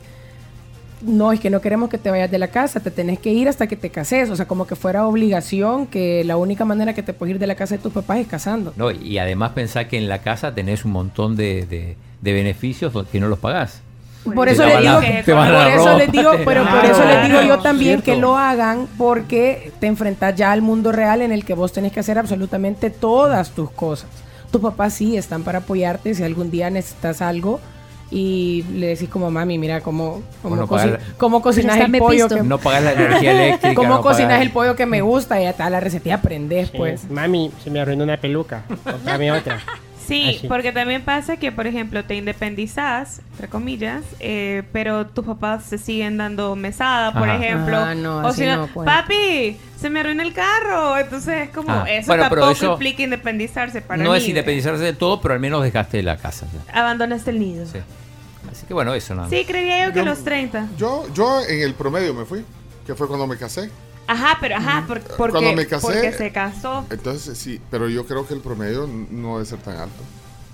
no, 1.06 1.32
es 1.32 1.40
que 1.40 1.50
no 1.50 1.62
queremos 1.62 1.90
que 1.90 1.98
te 1.98 2.10
vayas 2.10 2.32
de 2.32 2.38
la 2.40 2.48
casa, 2.48 2.80
te 2.80 2.92
tenés 2.92 3.20
que 3.20 3.32
ir 3.32 3.48
hasta 3.50 3.68
que 3.68 3.76
te 3.76 3.90
cases. 3.90 4.30
O 4.30 4.36
sea, 4.36 4.48
como 4.48 4.66
que 4.68 4.76
fuera 4.76 5.06
obligación 5.08 5.88
que 5.88 6.24
la 6.24 6.38
única 6.38 6.66
manera 6.66 6.94
que 6.94 7.04
te 7.04 7.14
puedes 7.14 7.36
ir 7.36 7.40
de 7.40 7.48
la 7.48 7.56
casa 7.56 7.76
de 7.78 7.82
tus 7.84 7.94
papás 7.94 8.18
es 8.20 8.28
casando. 8.28 8.74
No, 8.76 8.90
y 8.92 9.18
además 9.18 9.52
pensá 9.52 9.88
que 9.88 9.98
en 9.98 10.08
la 10.10 10.20
casa 10.22 10.54
tenés 10.56 10.86
un 10.86 10.92
montón 10.92 11.36
de, 11.36 11.66
de- 11.66 11.96
de 12.22 12.34
beneficios 12.34 12.94
que 13.12 13.20
no 13.20 13.28
los 13.28 13.40
pagás. 13.40 13.82
Por 14.24 14.48
eso 14.48 14.66
les 14.66 14.80
digo, 14.80 15.00
que- 15.02 15.24
por 15.34 15.46
eso 15.46 15.76
ropa, 15.78 15.98
les 15.98 16.12
digo, 16.14 16.32
pero 16.46 16.64
por 16.66 16.86
eso 16.86 17.04
les 17.06 17.26
digo 17.28 17.42
yo 17.42 17.60
también 17.60 18.02
que 18.02 18.16
lo 18.16 18.38
hagan 18.38 18.88
porque 18.98 19.74
te 19.82 19.88
enfrentas 19.88 20.34
ya 20.36 20.54
al 20.54 20.62
mundo 20.62 20.94
real 20.94 21.22
en 21.22 21.34
el 21.34 21.44
que 21.44 21.54
vos 21.54 21.74
tenés 21.74 21.92
que 21.92 22.00
hacer 22.00 22.18
absolutamente 22.18 22.90
todas 22.90 23.50
tus 23.52 23.70
cosas. 23.72 24.10
Tus 24.50 24.62
papás 24.62 24.94
sí 24.94 25.18
están 25.18 25.44
para 25.44 25.58
apoyarte 25.60 26.14
si 26.16 26.24
algún 26.24 26.50
día 26.52 26.70
necesitas 26.70 27.22
algo 27.22 27.60
y 28.16 28.64
le 28.74 28.88
decís 28.88 29.10
como 29.10 29.32
mami, 29.32 29.58
mira 29.58 29.82
cómo 29.82 30.22
cómo, 30.44 30.68
cómo 31.18 31.42
cocinas 31.42 31.78
el 31.80 31.92
pollo 31.98 32.30
que 32.30 32.44
No 32.44 32.60
pagas 32.60 32.84
la 32.84 32.92
energía 32.94 33.32
eléctrica. 33.32 33.74
cómo 33.76 33.90
no 33.96 34.02
cocinas 34.02 34.40
el 34.42 34.52
pollo 34.52 34.76
que 34.76 34.86
me 34.86 35.02
gusta 35.02 35.40
y 35.40 35.44
ya 35.46 35.50
está 35.50 35.68
la 35.72 35.80
receta 35.80 36.10
y 36.10 36.12
aprendes 36.12 36.70
pues. 36.70 37.10
Mami, 37.10 37.52
se 37.64 37.72
me 37.72 37.80
arruinó 37.80 38.04
una 38.04 38.18
peluca. 38.18 38.64
Dame 39.04 39.32
otra. 39.32 39.60
Sí, 40.06 40.36
Así. 40.38 40.48
porque 40.50 40.74
también 40.74 41.02
pasa 41.02 41.38
que, 41.38 41.54
por 41.54 41.66
ejemplo, 41.66 42.04
te 42.04 42.16
independizas, 42.16 43.22
entre 43.32 43.48
comillas, 43.48 44.04
eh, 44.20 44.64
pero 44.74 45.08
tus 45.08 45.26
papás 45.26 45.64
se 45.64 45.78
siguen 45.78 46.18
dando 46.18 46.58
mesada, 46.58 47.14
por 47.14 47.30
Ajá. 47.30 47.38
ejemplo. 47.42 47.78
Ah, 47.78 47.96
no, 47.96 48.18
o 48.28 48.34
si 48.34 48.46
no, 48.46 48.58
no, 48.58 48.68
pues. 48.68 48.86
papi, 48.86 49.58
se 49.80 49.90
me 49.90 50.02
arruina 50.02 50.24
el 50.24 50.34
carro. 50.34 50.98
Entonces 50.98 51.44
es 51.44 51.50
como, 51.52 51.72
Ah, 51.72 51.86
eso 51.90 52.08
bueno, 52.08 52.24
tampoco 52.24 52.52
eso 52.52 52.74
implica 52.74 53.02
independizarse 53.02 53.80
para 53.82 54.04
No 54.04 54.12
mí. 54.12 54.18
es 54.18 54.28
independizarse 54.28 54.84
de 54.84 54.92
todo, 54.92 55.22
pero 55.22 55.36
al 55.36 55.40
menos 55.40 55.64
dejaste 55.64 56.04
la 56.04 56.18
casa. 56.18 56.48
ya. 56.68 56.82
Abandonaste 56.82 57.32
el 57.32 57.40
nido. 57.40 57.66
Sí. 57.66 57.80
Así 58.54 58.66
que 58.66 58.74
bueno, 58.74 58.94
eso 58.94 59.14
nada 59.16 59.28
más. 59.28 59.38
Sí, 59.38 59.46
creía 59.46 59.86
yo 59.88 59.94
que 59.94 60.00
Yo- 60.00 60.06
los 60.06 60.24
30. 60.24 60.68
Yo, 60.78 61.06
yo 61.14 61.42
en 61.42 61.62
el 61.62 61.74
promedio 61.74 62.14
me 62.14 62.26
fui, 62.26 62.44
que 62.86 62.96
fue 62.96 63.08
cuando 63.08 63.28
me 63.28 63.38
casé. 63.38 63.70
Ajá, 64.08 64.38
pero 64.42 64.56
ajá, 64.58 64.84
por- 64.88 65.02
porque, 65.02 65.32
Cuando 65.32 65.54
me 65.54 65.68
casé- 65.68 65.82
porque 65.82 66.12
se 66.12 66.32
casó. 66.32 66.86
Entonces 66.90 67.38
sí, 67.38 67.62
pero 67.72 67.88
yo 67.90 68.06
creo 68.06 68.28
que 68.28 68.34
el 68.34 68.42
promedio 68.42 68.88
no 69.12 69.36
debe 69.38 69.46
ser 69.46 69.60
tan 69.60 69.78
alto. 69.78 70.04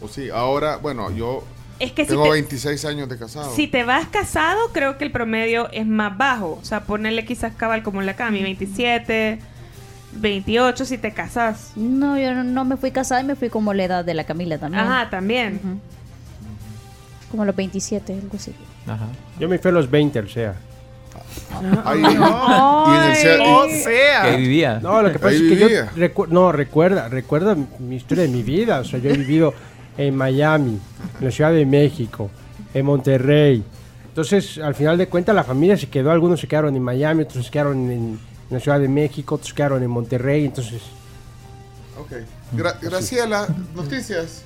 O 0.02 0.08
sí, 0.08 0.30
ahora, 0.30 0.78
bueno, 0.78 1.10
yo 1.12 1.44
Es 1.80 1.92
que 1.94 2.04
si 2.04 2.10
tengo 2.10 2.24
te- 2.26 2.30
26 2.32 2.86
años 2.86 3.10
de 3.10 3.18
casado. 3.18 3.52
Si 3.56 3.68
te 3.68 3.84
vas 3.84 4.06
casado, 4.08 4.60
creo 4.72 4.98
que 4.98 5.04
el 5.06 5.12
promedio 5.12 5.68
es 5.72 5.86
más 5.88 6.16
bajo. 6.18 6.60
O 6.62 6.66
sea, 6.66 6.82
ponerle 6.86 7.26
quizás 7.26 7.54
cabal 7.56 7.82
como 7.84 8.02
la 8.02 8.16
Cami, 8.16 8.44
27, 8.44 9.40
28 10.14 10.86
si 10.86 10.98
te 10.98 11.12
casas. 11.14 11.72
No, 11.76 12.18
yo 12.20 12.34
no, 12.34 12.44
no 12.44 12.66
me 12.66 12.78
fui 12.78 12.92
casada 12.92 13.22
y 13.22 13.24
me 13.24 13.36
fui 13.36 13.50
como 13.50 13.74
la 13.74 13.84
edad 13.84 14.06
de 14.06 14.14
la 14.14 14.24
Camila 14.26 14.58
también. 14.58 14.84
Ajá, 14.84 15.10
también. 15.10 15.60
Ujú. 15.64 15.80
Como 17.32 17.46
los 17.46 17.56
27, 17.56 18.14
algo 18.14 18.30
así. 18.36 18.54
Ajá. 18.88 19.08
Yo 19.40 19.48
me 19.48 19.60
fui 19.60 19.70
a 19.70 19.74
los 19.74 19.90
20, 19.90 20.20
o 20.20 20.28
sea. 20.28 20.56
Ahí- 21.86 22.00
y 22.02 22.06
en 22.06 23.04
el 23.04 23.70
y- 23.72 23.84
sea. 23.84 24.22
Que 24.24 24.38
vivía. 24.38 24.80
No, 24.82 25.02
lo 25.02 25.12
que 25.12 25.20
pasa 25.20 25.30
Ahí 25.30 25.36
es 25.36 25.42
que 25.42 25.66
vivía. 25.66 25.92
yo 25.96 26.08
recu- 26.08 26.28
no 26.28 26.52
recuerda, 26.52 27.08
recuerda 27.10 27.56
mi 27.80 27.96
historia 27.98 28.24
de 28.24 28.30
mi 28.30 28.42
vida. 28.44 28.80
O 28.80 28.84
sea, 28.84 29.00
yo 29.00 29.10
he 29.10 29.18
vivido 29.18 29.54
en 29.98 30.16
Miami, 30.16 30.80
en 31.20 31.26
la 31.26 31.32
Ciudad 31.32 31.52
de 31.52 31.66
México, 31.66 32.30
en 32.74 32.86
Monterrey. 32.86 33.64
Entonces, 34.08 34.58
al 34.58 34.76
final 34.76 34.98
de 34.98 35.08
cuentas, 35.08 35.36
la 35.36 35.44
familia 35.44 35.78
se 35.78 35.88
quedó. 35.88 36.12
Algunos 36.12 36.40
se 36.40 36.48
quedaron 36.48 36.76
en 36.76 36.82
Miami, 36.82 37.24
otros 37.24 37.46
se 37.46 37.52
quedaron 37.52 37.78
en, 37.92 37.92
en 37.92 38.20
la 38.50 38.60
Ciudad 38.60 38.80
de 38.80 38.88
México, 38.88 39.36
otros 39.36 39.50
se 39.50 39.56
quedaron 39.56 39.84
en 39.84 39.90
Monterrey. 39.90 40.46
Entonces, 40.46 40.82
Ok. 42.00 42.14
Gra- 42.56 42.80
Graciela, 42.82 43.46
noticias. 43.76 44.44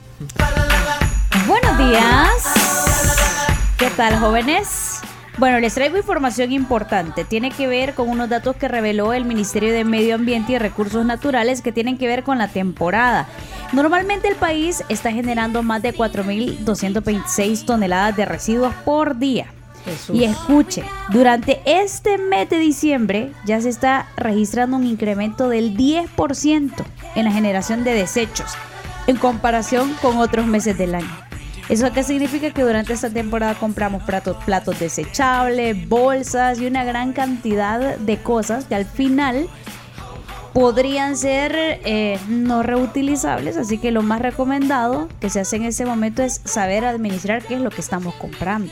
Buenos 1.48 1.78
días. 1.78 3.58
¿Qué 3.78 3.90
tal, 3.98 4.18
jóvenes? 4.20 5.02
Bueno, 5.38 5.60
les 5.60 5.74
traigo 5.74 5.98
información 5.98 6.52
importante. 6.52 7.26
Tiene 7.26 7.52
que 7.52 7.68
ver 7.68 7.96
con 7.96 8.08
unos 8.10 8.30
datos 8.30 8.56
que 8.56 8.68
reveló 8.68 9.14
el 9.14 9.26
Ministerio 9.26 9.74
de 9.74 9.84
Medio 9.84 10.16
Ambiente 10.16 10.54
y 10.54 10.58
Recursos 10.58 11.06
Naturales 11.06 11.62
que 11.62 11.72
tienen 11.72 11.98
que 11.98 12.08
ver 12.08 12.24
con 12.24 12.38
la 12.38 12.48
temporada. 12.48 13.28
Normalmente 13.74 14.28
el 14.28 14.36
país 14.36 14.84
está 14.90 15.12
generando 15.12 15.64
más 15.64 15.82
de 15.82 15.94
4.226 15.94 17.66
toneladas 17.66 18.16
de 18.16 18.26
residuos 18.26 18.74
por 18.86 19.18
día. 19.18 19.48
Jesús. 19.84 20.16
Y 20.16 20.24
escuche, 20.24 20.84
durante 21.10 21.62
este 21.66 22.18
mes 22.18 22.50
de 22.50 22.58
diciembre 22.58 23.34
ya 23.46 23.60
se 23.60 23.68
está 23.68 24.08
registrando 24.16 24.78
un 24.78 24.86
incremento 24.86 25.50
del 25.50 25.76
10% 25.76 26.72
en 27.16 27.26
la 27.26 27.32
generación 27.32 27.84
de 27.84 27.94
desechos 27.94 28.56
en 29.08 29.18
comparación 29.18 29.94
con 30.02 30.18
otros 30.18 30.46
meses 30.46 30.78
del 30.78 30.96
año. 30.96 31.33
¿Eso 31.70 31.92
qué 31.94 32.04
significa? 32.04 32.52
Que 32.52 32.64
durante 32.64 32.94
esta 32.94 33.10
temporada 33.10 33.56
compramos 33.56 34.04
platos, 34.04 34.38
platos 34.44 34.80
desechables, 34.80 35.88
bolsas 35.88 36.60
y 36.60 36.68
una 36.68 36.84
gran 36.84 37.14
cantidad 37.14 37.98
de 37.98 38.18
cosas 38.18 38.66
que 38.66 38.76
al 38.76 38.86
final 38.86 39.48
podrían 40.54 41.18
ser 41.18 41.54
eh, 41.56 42.20
no 42.28 42.64
reutilizables. 42.64 43.58
Así 43.58 43.78
que 43.78 43.92
lo 43.92 44.04
más 44.04 44.22
recomendado 44.22 45.10
que 45.20 45.30
se 45.30 45.40
hace 45.40 45.56
en 45.56 45.64
ese 45.64 45.86
momento 45.86 46.22
es 46.22 46.42
saber 46.46 46.86
administrar 46.86 47.44
qué 47.44 47.56
es 47.56 47.62
lo 47.62 47.70
que 47.70 47.82
estamos 47.82 48.14
comprando. 48.16 48.72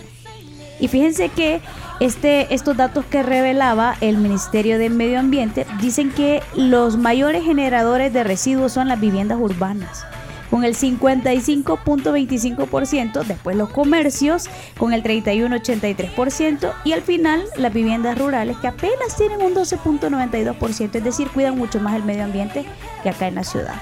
Y 0.80 0.88
fíjense 0.88 1.30
que 1.30 1.62
este, 2.00 2.54
estos 2.54 2.76
datos 2.76 3.06
que 3.06 3.22
revelaba 3.22 3.96
el 4.02 4.18
Ministerio 4.18 4.80
de 4.80 4.90
Medio 4.90 5.20
Ambiente 5.20 5.68
dicen 5.80 6.10
que 6.12 6.42
los 6.56 6.98
mayores 6.98 7.44
generadores 7.44 8.12
de 8.12 8.24
residuos 8.24 8.72
son 8.74 8.88
las 8.88 9.00
viviendas 9.00 9.38
urbanas, 9.40 10.06
con 10.52 10.64
el 10.66 10.76
55.25%, 10.76 13.24
después 13.24 13.56
los 13.56 13.70
comercios 13.70 14.50
con 14.78 14.94
el 14.94 15.02
31.83% 15.04 16.74
y 16.84 16.92
al 16.94 17.02
final 17.02 17.44
las 17.58 17.74
viviendas 17.74 18.18
rurales 18.18 18.58
que 18.58 18.68
apenas 18.68 19.16
tienen 19.18 19.42
un 19.42 19.54
12.92%, 19.56 20.96
es 20.96 21.04
decir, 21.04 21.30
cuidan 21.30 21.58
mucho 21.58 21.80
más 21.80 21.96
el 21.96 22.04
medio 22.04 22.24
ambiente 22.26 22.66
que 23.02 23.10
acá 23.10 23.28
en 23.28 23.36
la 23.36 23.44
ciudad. 23.44 23.76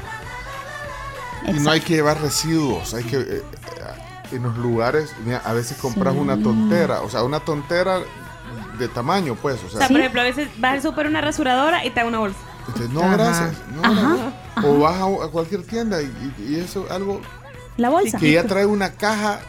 Y 1.48 1.54
no 1.54 1.72
hay 1.72 1.82
que 1.82 1.96
llevar 1.96 2.22
residuos, 2.22 2.94
hay 2.94 3.04
que... 3.04 3.18
eh, 3.18 3.26
eh, 3.32 3.44
en 4.32 4.44
los 4.44 4.56
lugares, 4.58 5.12
mira, 5.26 5.42
a 5.44 5.54
veces 5.54 5.76
compras 5.78 6.14
Sí. 6.14 6.20
una 6.20 6.38
tontera, 6.38 7.02
o 7.02 7.10
sea, 7.10 7.24
una 7.24 7.40
tontera 7.40 8.00
de 8.78 8.88
tamaño, 8.88 9.34
pues, 9.36 9.60
o 9.64 9.66
O 9.66 9.70
sea, 9.72 9.88
por 9.88 10.00
ejemplo, 10.00 10.22
a 10.22 10.26
veces 10.26 10.48
vas 10.60 10.74
al 10.74 10.82
súper 10.84 11.08
una 11.08 11.20
rasuradora 11.20 11.84
y 11.84 11.90
te 11.90 12.02
da 12.02 12.06
una 12.06 12.20
bolsa. 12.20 12.38
entonces, 12.68 12.92
no, 12.92 13.02
Ajá. 13.02 13.14
gracias, 13.18 13.54
no, 13.74 13.82
Ajá, 13.84 14.02
gracias. 14.10 14.34
O 14.66 14.80
vas 14.80 14.96
a, 14.96 15.26
a 15.26 15.28
cualquier 15.30 15.64
tienda 15.64 16.02
y, 16.02 16.06
y- 16.06 16.54
y 16.54 16.60
eso 16.60 16.86
algo 16.90 17.22
La 17.78 17.90
bolsa. 17.90 18.18
que 18.18 18.32
ya 18.32 18.44
trae 18.46 18.66
una 18.66 18.92
caja 18.94 19.40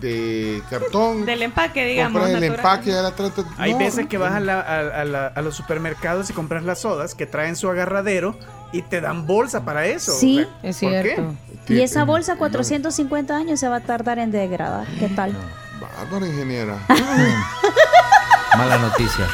de 0.00 0.62
cartón, 0.70 1.26
Del 1.26 1.42
empaque, 1.42 1.84
digamos. 1.84 2.12
compras 2.22 2.42
el 2.42 2.48
natural. 2.48 2.58
empaque, 2.76 2.90
ya 2.92 3.02
la 3.02 3.12
Hay 3.58 3.72
no, 3.72 3.78
veces 3.78 4.06
que 4.06 4.16
vas 4.18 4.32
a, 4.32 4.40
la- 4.40 4.60
a- 4.60 5.00
a 5.00 5.04
la- 5.04 5.26
a 5.28 5.42
los 5.42 5.56
supermercados 5.56 6.30
y 6.30 6.32
compras 6.32 6.62
las 6.64 6.80
sodas 6.80 7.14
que 7.14 7.26
traen 7.26 7.56
su 7.56 7.68
agarradero 7.68 8.38
y 8.72 8.82
te 8.82 9.00
dan 9.00 9.26
bolsa 9.26 9.64
para 9.64 9.86
eso. 9.86 10.12
Sí. 10.12 10.40
O 10.40 10.44
sea, 10.60 10.70
Es 10.70 10.76
cierto. 10.76 11.34
Y 11.68 11.80
esa 11.80 12.04
bolsa 12.04 12.36
450 12.36 13.36
años 13.36 13.58
se 13.60 13.68
va 13.68 13.76
a 13.76 13.80
tardar 13.80 14.18
en 14.18 14.30
degradar. 14.30 14.86
¿Qué 14.98 15.08
tal? 15.08 15.34
Bárbara 15.80 16.26
ingeniera. 16.26 16.78
Mala 18.56 18.78
noticia. 18.78 19.26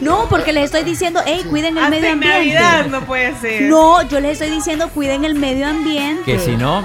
No, 0.00 0.26
porque 0.28 0.52
les 0.52 0.64
estoy 0.64 0.84
diciendo, 0.84 1.20
hey, 1.24 1.44
cuiden 1.48 1.78
el 1.78 1.84
Hasta 1.84 1.90
medio 1.90 2.06
en 2.08 2.12
ambiente. 2.14 2.38
Navidad 2.54 2.86
no 2.86 3.00
puede 3.06 3.34
ser. 3.40 3.62
No, 3.62 4.02
yo 4.02 4.20
les 4.20 4.32
estoy 4.32 4.50
diciendo, 4.50 4.88
cuiden 4.90 5.24
el 5.24 5.34
medio 5.34 5.66
ambiente. 5.66 6.22
Que 6.24 6.38
si 6.38 6.56
no, 6.56 6.84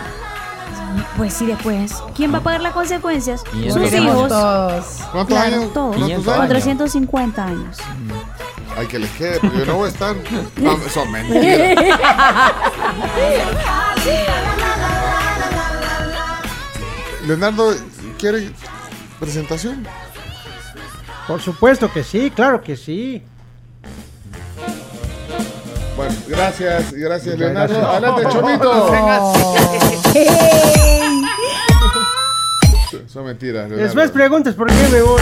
Pues 1.18 1.34
sí, 1.34 1.46
después. 1.46 1.94
¿Quién 2.16 2.34
va 2.34 2.38
a 2.40 2.42
pagar 2.42 2.62
las 2.62 2.74
consecuencias? 2.74 3.44
500 3.44 3.74
Sus 3.74 3.94
años. 3.94 4.06
hijos. 4.16 4.28
Todos. 4.30 4.86
¿Cuántos 5.12 5.38
Claro, 5.38 5.56
años? 5.56 5.74
todos. 5.74 5.96
¿Cuántos 5.96 6.08
500 6.08 6.28
años? 6.28 6.28
años. 6.28 6.48
450 6.48 7.46
años. 7.46 7.78
Hay 8.78 8.88
que 8.88 9.00
les 9.00 9.10
quede, 9.12 9.40
porque 9.40 9.58
yo 9.60 9.66
no 9.66 9.76
voy 9.76 9.88
a 9.88 9.92
estar. 9.92 10.16
No, 10.58 10.78
son 10.94 11.12
mentiras. 11.12 11.78
Leonardo, 17.28 17.76
¿quiere 18.20 18.52
presentación? 19.20 19.86
Por 21.32 21.42
supuesto 21.42 21.90
que 21.90 22.04
sí, 22.04 22.30
claro 22.30 22.62
que 22.62 22.76
sí. 22.76 23.24
Bueno, 25.96 26.14
gracias, 26.28 26.92
gracias 26.92 27.40
Leonardo. 27.40 27.74
gracias. 27.74 27.90
Adelante, 27.90 28.24
Chomito. 28.30 28.92
Son 33.08 33.26
mentiras, 33.26 33.70
Leonardo. 33.70 33.82
Después 33.82 34.12
preguntas 34.12 34.56
por 34.56 34.68
qué 34.68 34.90
me 34.92 35.02
voy. 35.02 35.22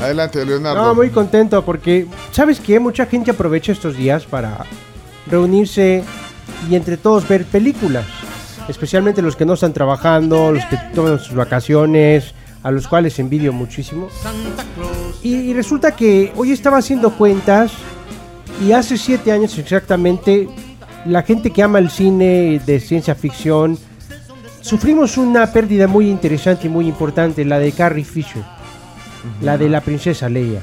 Adelante, 0.02 0.46
Leonardo. 0.46 0.82
No, 0.82 0.94
muy 0.94 1.10
contento 1.10 1.62
porque, 1.66 2.06
¿sabes 2.32 2.60
qué? 2.60 2.80
Mucha 2.80 3.04
gente 3.04 3.32
aprovecha 3.32 3.72
estos 3.72 3.94
días 3.94 4.24
para 4.24 4.64
reunirse 5.26 6.02
y 6.70 6.76
entre 6.76 6.96
todos 6.96 7.28
ver 7.28 7.44
películas. 7.44 8.06
Especialmente 8.68 9.20
los 9.20 9.36
que 9.36 9.44
no 9.44 9.52
están 9.52 9.74
trabajando, 9.74 10.50
los 10.50 10.64
que 10.64 10.78
toman 10.94 11.18
sus 11.18 11.34
vacaciones, 11.34 12.32
a 12.64 12.72
los 12.72 12.88
cuales 12.88 13.16
envidio 13.20 13.52
muchísimo. 13.52 14.08
Y, 15.22 15.34
y 15.34 15.54
resulta 15.54 15.94
que 15.94 16.32
hoy 16.34 16.50
estaba 16.50 16.78
haciendo 16.78 17.16
cuentas 17.16 17.70
y 18.66 18.72
hace 18.72 18.96
siete 18.96 19.30
años 19.30 19.56
exactamente, 19.58 20.48
la 21.04 21.22
gente 21.22 21.50
que 21.50 21.62
ama 21.62 21.78
el 21.78 21.90
cine 21.90 22.60
de 22.64 22.80
ciencia 22.80 23.14
ficción 23.14 23.78
sufrimos 24.60 25.18
una 25.18 25.52
pérdida 25.52 25.86
muy 25.86 26.08
interesante 26.08 26.66
y 26.66 26.70
muy 26.70 26.88
importante, 26.88 27.44
la 27.44 27.58
de 27.58 27.70
Carrie 27.72 28.04
Fisher, 28.04 28.42
la 29.42 29.58
de 29.58 29.68
la 29.68 29.82
princesa 29.82 30.28
Leia. 30.28 30.60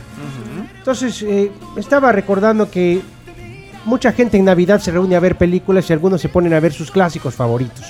Entonces, 0.79 1.21
eh, 1.21 1.51
estaba 1.77 2.11
recordando 2.11 2.71
que 2.71 3.01
mucha 3.85 4.11
gente 4.11 4.37
en 4.37 4.45
Navidad 4.45 4.79
se 4.79 4.91
reúne 4.91 5.15
a 5.15 5.19
ver 5.19 5.37
películas 5.37 5.87
y 5.89 5.93
algunos 5.93 6.19
se 6.19 6.29
ponen 6.29 6.53
a 6.53 6.59
ver 6.59 6.73
sus 6.73 6.89
clásicos 6.89 7.35
favoritos, 7.35 7.85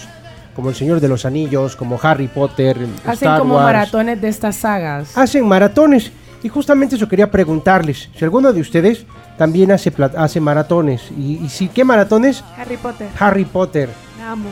como 0.56 0.70
El 0.70 0.76
Señor 0.76 1.00
de 1.00 1.08
los 1.08 1.26
Anillos, 1.26 1.76
como 1.76 2.00
Harry 2.02 2.28
Potter, 2.28 2.78
Hacen 3.04 3.14
Star 3.14 3.40
como 3.40 3.56
Wars. 3.56 3.66
maratones 3.66 4.22
de 4.22 4.28
estas 4.28 4.56
sagas. 4.58 5.18
Hacen 5.18 5.48
maratones 5.48 6.12
y 6.44 6.50
justamente 6.50 6.96
eso 6.96 7.08
quería 7.08 7.30
preguntarles, 7.32 8.10
si 8.16 8.24
alguno 8.24 8.52
de 8.52 8.62
ustedes 8.62 9.06
también 9.38 9.72
hace, 9.72 9.92
hace 10.18 10.40
maratones 10.40 11.04
y, 11.18 11.40
y 11.44 11.50
si 11.50 11.68
qué 11.70 11.84
maratones, 11.84 12.44
Harry 12.58 12.78
Potter. 12.78 13.08
Harry 13.20 13.46
Potter. 13.46 13.90
Amo. 14.28 14.50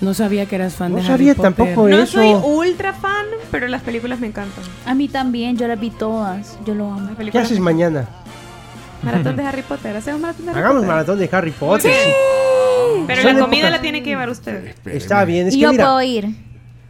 No 0.00 0.12
sabía 0.12 0.44
que 0.46 0.56
eras 0.56 0.74
fan 0.74 0.90
No 0.92 0.98
de 0.98 1.04
sabía 1.06 1.32
Harry 1.32 1.40
Potter. 1.40 1.54
tampoco 1.66 1.88
No 1.88 1.96
eso. 1.98 2.12
soy 2.18 2.34
ultra 2.34 2.92
fan, 2.92 3.24
pero 3.50 3.68
las 3.68 3.82
películas 3.82 4.20
me 4.20 4.26
encantan. 4.26 4.62
A 4.84 4.94
mí 4.94 5.08
también, 5.08 5.56
yo 5.56 5.66
las 5.68 5.78
vi 5.80 5.90
todas. 5.90 6.58
Yo 6.66 6.74
lo 6.74 6.92
amo. 6.92 7.10
¿Qué 7.32 7.38
haces 7.38 7.58
mañana? 7.60 8.06
Maratón 9.02 9.36
de 9.36 9.44
Harry 9.44 9.62
Potter. 9.62 9.96
¿Hacemos 9.96 10.20
maratón 10.20 10.46
de 10.46 10.50
Harry 10.52 10.60
Hagamos 10.60 10.76
Potter? 10.80 10.88
maratón 10.88 11.18
de 11.18 11.28
Harry 11.32 11.50
Potter. 11.52 11.92
Sí. 11.92 13.03
Pero 13.24 13.38
la 13.38 13.44
comida 13.44 13.70
la 13.70 13.80
tiene 13.80 14.02
que 14.02 14.10
llevar 14.10 14.28
usted. 14.30 14.74
Está 14.86 15.24
bien, 15.24 15.48
es 15.48 15.54
Y 15.54 15.58
que 15.58 15.62
yo 15.62 15.70
mira, 15.72 15.84
puedo 15.84 16.02
ir. 16.02 16.28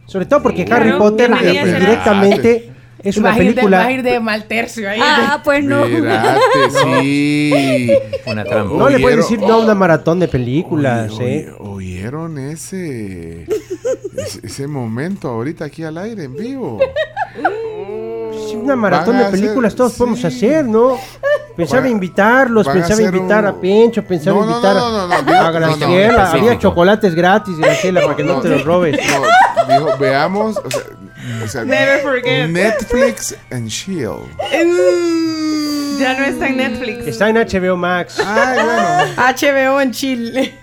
sobre 0.05 0.25
todo 0.25 0.41
porque 0.43 0.65
Sí, 0.65 0.71
Harry 0.71 0.83
claro, 0.89 0.97
Potter 0.99 1.31
bienvenida 1.31 1.61
eh, 1.77 1.79
directamente 1.79 2.71
es 3.03 3.17
una 3.17 3.29
Vas 3.29 3.39
a 3.39 3.43
ir 3.43 3.47
de- 3.49 3.53
película. 3.55 3.77
vas 3.77 3.87
a 3.87 3.91
ir 3.91 4.03
de 4.03 4.19
mal 4.19 4.43
tercio 4.45 4.89
ahí. 4.89 4.99
Ah, 5.03 5.41
pues 5.43 5.63
no. 5.63 5.83
Sí. 6.93 7.89
Una 8.25 8.43
trampa. 8.43 8.77
No 8.77 8.89
le 8.89 8.99
puedes 8.99 9.17
decir 9.17 9.39
no 9.39 9.53
a 9.53 9.57
una 9.63 9.75
maratón 9.75 10.19
de 10.19 10.27
películas, 10.27 11.11
Oye, 11.13 11.37
¿eh? 11.39 11.51
oye, 11.59 11.85
¿Oyeron 12.05 12.37
ese, 12.37 13.43
ese 14.17 14.39
ese 14.45 14.67
momento 14.67 15.27
ahorita 15.29 15.65
aquí 15.65 15.83
al 15.83 15.97
aire 15.97 16.23
en 16.25 16.35
vivo? 16.35 16.79
Una 18.63 18.75
maratón 18.75 19.17
de 19.17 19.25
hacer- 19.25 19.39
películas 19.39 19.75
todos 19.75 19.93
podemos 19.93 20.23
hacer, 20.25 20.65
¿no? 20.65 20.97
Pensaba 21.55 21.83
Van- 21.83 21.91
invitarlos, 21.91 22.65
van 22.65 22.77
pensaba 22.79 23.01
invitar 23.01 23.43
un- 23.43 23.49
a 23.49 23.53
Pencho, 23.61 24.03
pensaba 24.03 24.39
No, 24.39 24.45
no, 24.45 24.51
invitar 24.51 24.75
no, 24.75 24.91
no, 24.91 25.07
no, 25.07 25.33
a- 25.33 25.51
Graciela. 25.51 26.31
Había 26.31 26.59
chocolates 26.59 27.15
gratis, 27.15 27.57
Graciela, 27.57 28.01
para 28.01 28.15
que 28.15 28.23
no, 28.23 28.41
te 28.41 28.49
los 28.49 28.65
robes. 28.65 28.99
No, 29.67 29.73
dijo, 29.73 29.97
veamos, 29.97 30.57
o 30.57 30.69
sea, 30.69 30.81
o 31.43 31.47
sea, 31.47 31.63
Never 31.63 32.01
forget. 32.01 32.49
Netflix 32.49 33.35
and 33.51 33.69
Chill. 33.69 34.09
Ya 35.99 36.13
no 36.19 36.25
está 36.25 36.47
en 36.49 36.57
Netflix. 36.57 37.07
Está 37.07 37.29
en 37.29 37.37
HBO 37.37 37.77
Max. 37.77 38.19
Ay, 38.19 38.59
bueno. 38.63 39.13
HBO 39.15 39.81
en 39.81 39.91
Chile. 39.91 40.53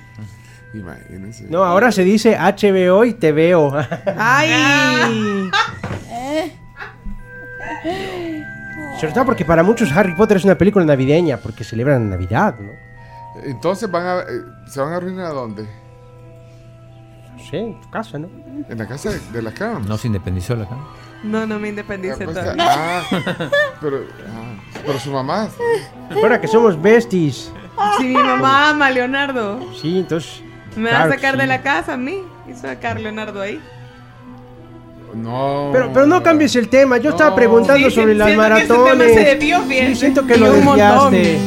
Imagínense. 0.74 1.44
No, 1.48 1.64
ahora 1.64 1.90
se 1.90 2.02
dice 2.04 2.36
HBO 2.36 3.04
y 3.06 3.14
te 3.14 3.32
veo. 3.32 3.72
Ay. 4.16 5.50
Sobre 9.02 9.14
todo 9.14 9.24
porque 9.26 9.44
para 9.44 9.64
muchos 9.64 9.90
Harry 9.90 10.14
Potter 10.14 10.36
es 10.36 10.44
una 10.44 10.54
película 10.56 10.84
navideña, 10.84 11.36
porque 11.36 11.64
celebran 11.64 12.08
Navidad, 12.08 12.54
¿no? 12.60 12.70
Entonces 13.44 13.90
van 13.90 14.06
a, 14.06 14.20
eh, 14.20 14.24
se 14.68 14.80
van 14.80 14.92
a 14.92 15.00
reunir 15.00 15.22
a 15.22 15.30
dónde? 15.30 15.64
No 17.36 17.42
sé, 17.50 17.58
en 17.58 17.80
tu 17.80 17.90
casa, 17.90 18.18
¿no? 18.20 18.28
En 18.68 18.78
la 18.78 18.86
casa 18.86 19.10
de, 19.10 19.18
de 19.32 19.42
la 19.42 19.50
cama. 19.52 19.80
No 19.88 19.98
se 19.98 20.06
independizó 20.06 20.54
la 20.54 20.68
cama. 20.68 20.86
No, 21.24 21.44
no 21.46 21.58
me 21.58 21.70
independicé 21.70 22.24
Pues, 22.24 22.36
todavía. 22.38 22.64
ah, 22.64 23.02
pero, 23.80 24.02
ah, 24.28 24.54
pero 24.86 24.98
su 25.00 25.10
mamá. 25.10 25.48
Ahora 26.14 26.40
que 26.40 26.46
somos 26.46 26.80
besties. 26.80 27.50
Si 27.98 28.04
mi 28.04 28.14
mamá 28.14 28.70
ama 28.70 28.86
a 28.86 28.90
Leonardo, 28.92 29.58
Sí, 29.80 29.98
entonces. 29.98 30.42
me 30.76 30.90
claro 30.90 30.98
va 30.98 31.04
a 31.06 31.08
que 31.08 31.14
sacar 31.16 31.36
de 31.36 31.42
sí. 31.42 31.48
la 31.48 31.62
casa 31.62 31.94
a 31.94 31.96
mí 31.96 32.22
y 32.48 32.54
sacar 32.54 32.98
a 32.98 33.00
Leonardo 33.00 33.40
ahí. 33.40 33.60
No. 35.14 35.70
Pero, 35.72 35.90
pero 35.92 36.06
no 36.06 36.22
cambies 36.22 36.56
el 36.56 36.68
tema. 36.68 36.96
Yo 36.98 37.10
estaba 37.10 37.34
preguntando 37.34 37.88
Sí, 37.90 37.94
sobre 37.94 38.14
las 38.14 38.28
siento 38.28 38.44
que 38.48 38.56
ese 38.56 38.66
tema 38.66 38.82
maratones. 38.84 39.14
se 39.14 39.24
sí, 39.88 39.94
siento 39.96 40.26
que 40.26 40.34
Y 40.34 40.38
lo 40.38 40.52
un 40.52 40.64
montón. 40.64 41.12
desviaste. 41.12 41.38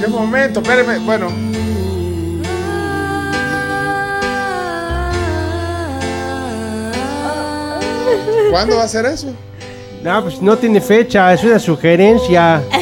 ¿Qué 0.00 0.06
momento? 0.08 0.60
Espéreme. 0.60 0.98
Bueno. 1.00 1.26
¿Cuándo 8.50 8.76
va 8.76 8.84
a 8.84 8.88
ser 8.88 9.06
eso? 9.06 9.32
No, 10.02 10.22
pues 10.22 10.40
no 10.42 10.56
tiene 10.56 10.80
fecha, 10.80 11.32
es 11.32 11.44
una 11.44 11.58
sugerencia. 11.58 12.62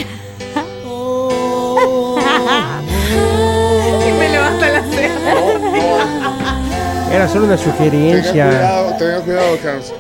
Y 4.09 4.13
me 4.19 4.29
levanta 4.31 4.69
la 4.69 4.83
ceja. 4.83 5.35
Era 7.13 7.29
solo 7.29 7.45
una 7.47 7.57
Tenga 7.57 7.73
sugerencia. 7.73 8.88
Cuidado, 8.99 9.23
tenga 9.23 9.25
cuidado, 9.25 9.59
Carlos. 9.63 9.95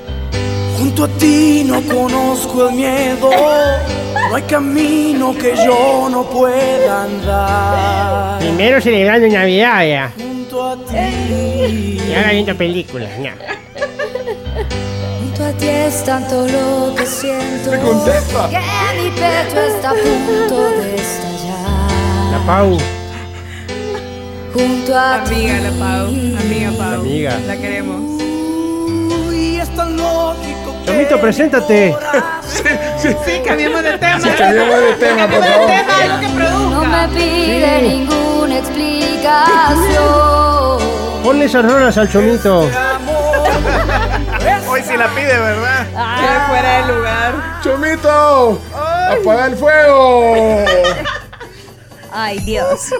Junto 0.78 1.04
a 1.04 1.08
ti 1.08 1.64
no 1.66 1.82
conozco 1.82 2.68
el 2.68 2.74
miedo, 2.76 3.30
no 4.30 4.34
hay 4.36 4.42
camino 4.42 5.34
que 5.36 5.56
yo 5.56 6.08
no 6.10 6.22
pueda 6.24 7.02
andar. 7.04 8.38
Primero 8.38 8.80
celebrando 8.80 9.26
Navidad 9.26 9.84
ya. 9.86 10.12
Junto 10.16 10.64
a 10.70 10.76
ti. 10.76 11.98
Y 12.08 12.14
ahora 12.14 12.30
viendo 12.30 12.56
películas. 12.56 13.10
ya. 13.20 13.34
Junto 15.20 15.44
a 15.44 15.52
ti 15.52 15.68
es 15.68 16.04
tanto 16.04 16.46
lo 16.46 16.94
que 16.94 17.06
siento 17.06 17.70
Me 17.72 17.78
contesta. 17.78 18.48
que 18.48 19.02
mi 19.02 19.10
pecho 19.10 19.60
está 19.60 19.90
a 19.90 19.94
punto 19.94 20.70
de 20.70 20.94
estallar. 20.94 22.30
La 22.32 22.38
Pau. 22.46 22.78
Junto 24.54 24.96
a 24.96 25.24
ti. 25.24 25.34
Amiga, 25.48 25.60
la 25.60 25.70
Pau. 25.70 26.06
Amiga, 26.06 26.70
Pau. 26.78 27.00
Amiga. 27.00 27.38
La 27.48 27.56
queremos. 27.56 28.17
Chomito, 30.86 31.20
preséntate. 31.20 31.94
Sí, 32.98 33.14
cambiemos 33.46 33.82
de 33.82 33.98
tema. 33.98 34.20
Sí, 34.20 34.28
cambiemos 34.36 34.80
de 34.80 34.92
tema, 34.94 35.26
por 35.28 35.40
Cambiemos 35.40 35.42
de 35.42 35.52
favor. 35.52 35.66
tema, 35.68 35.98
algo 36.02 36.18
que 36.20 36.28
no 36.28 36.34
produzca. 36.36 37.06
me 37.06 37.14
pide 37.14 37.82
ninguna 37.82 38.58
explicación. 38.58 40.78
Ponle 41.22 41.44
esas 41.44 41.64
rolas 41.70 41.96
al 41.98 42.08
Chomito. 42.10 42.68
Hoy 44.70 44.82
sí 44.86 44.96
la 44.96 45.08
pide, 45.08 45.38
¿verdad? 45.38 45.86
Ya 45.94 46.46
fuera 46.48 46.78
de 46.86 46.92
lugar. 46.94 47.32
¡Chomito! 47.62 48.58
¡Apaga 48.74 49.46
el 49.46 49.56
fuego! 49.56 50.64
Ay, 52.12 52.38
Dios. 52.40 52.90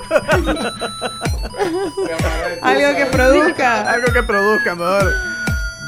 Algo 2.62 2.96
que 2.96 3.06
produzca. 3.10 3.90
Algo 3.90 4.12
que 4.12 4.22
produzca, 4.22 4.74
mejor. 4.74 5.12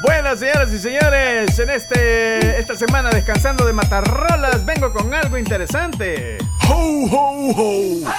Bueno, 0.01 0.35
señoras 0.35 0.73
y 0.73 0.79
señores, 0.79 1.59
en 1.59 1.69
este 1.69 2.59
esta 2.59 2.75
semana 2.75 3.11
descansando 3.11 3.65
de 3.65 3.73
matarrolas, 3.73 4.65
vengo 4.65 4.91
con 4.91 5.13
algo 5.13 5.37
interesante. 5.37 6.39
¡Ho, 6.69 7.05
ho, 7.05 7.51
ho! 7.55 8.13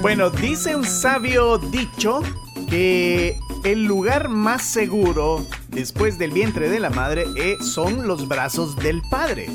Bueno, 0.00 0.30
dice 0.30 0.74
un 0.74 0.84
sabio 0.84 1.58
dicho 1.58 2.22
que 2.68 3.38
el 3.64 3.84
lugar 3.84 4.28
más 4.28 4.64
seguro 4.64 5.46
después 5.68 6.18
del 6.18 6.32
vientre 6.32 6.68
de 6.68 6.80
la 6.80 6.90
madre 6.90 7.26
eh, 7.36 7.56
son 7.60 8.08
los 8.08 8.26
brazos 8.26 8.74
del 8.76 9.00
padre. 9.10 9.48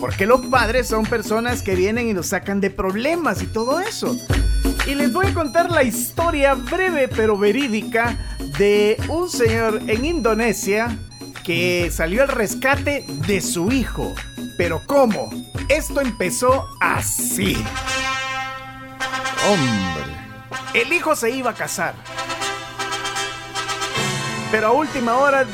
Porque 0.00 0.24
los 0.24 0.40
padres 0.46 0.88
son 0.88 1.04
personas 1.04 1.62
que 1.62 1.74
vienen 1.74 2.08
y 2.08 2.14
nos 2.14 2.28
sacan 2.28 2.60
de 2.60 2.70
problemas 2.70 3.42
y 3.42 3.46
todo 3.46 3.80
eso. 3.80 4.16
Y 4.86 4.94
les 4.94 5.12
voy 5.12 5.26
a 5.26 5.34
contar 5.34 5.70
la 5.70 5.82
historia 5.82 6.54
breve 6.54 7.08
pero 7.08 7.36
verídica 7.36 8.16
de 8.58 8.96
un 9.08 9.28
señor 9.28 9.80
en 9.86 10.04
Indonesia 10.04 10.96
que 11.44 11.90
salió 11.90 12.22
al 12.22 12.28
rescate 12.28 13.04
de 13.26 13.40
su 13.40 13.72
hijo. 13.72 14.14
Pero 14.56 14.82
¿cómo? 14.86 15.30
Esto 15.68 16.00
empezó 16.00 16.68
así. 16.80 17.56
Hombre. 19.48 20.10
El 20.74 20.92
hijo 20.92 21.16
se 21.16 21.30
iba 21.30 21.50
a 21.50 21.54
casar. 21.54 21.94
Pero 24.50 24.68
a 24.68 24.72
última 24.72 25.16
hora 25.16 25.46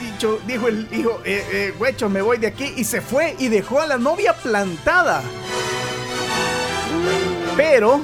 dicho, 0.00 0.38
dijo 0.46 0.68
el 0.68 0.88
hijo, 0.92 1.20
eh, 1.24 1.44
eh, 1.52 1.74
güecho, 1.78 2.08
me 2.08 2.22
voy 2.22 2.38
de 2.38 2.48
aquí. 2.48 2.72
Y 2.76 2.84
se 2.84 3.00
fue 3.00 3.34
y 3.38 3.48
dejó 3.48 3.80
a 3.80 3.86
la 3.86 3.98
novia 3.98 4.34
plantada. 4.34 5.22
Pero 7.56 8.00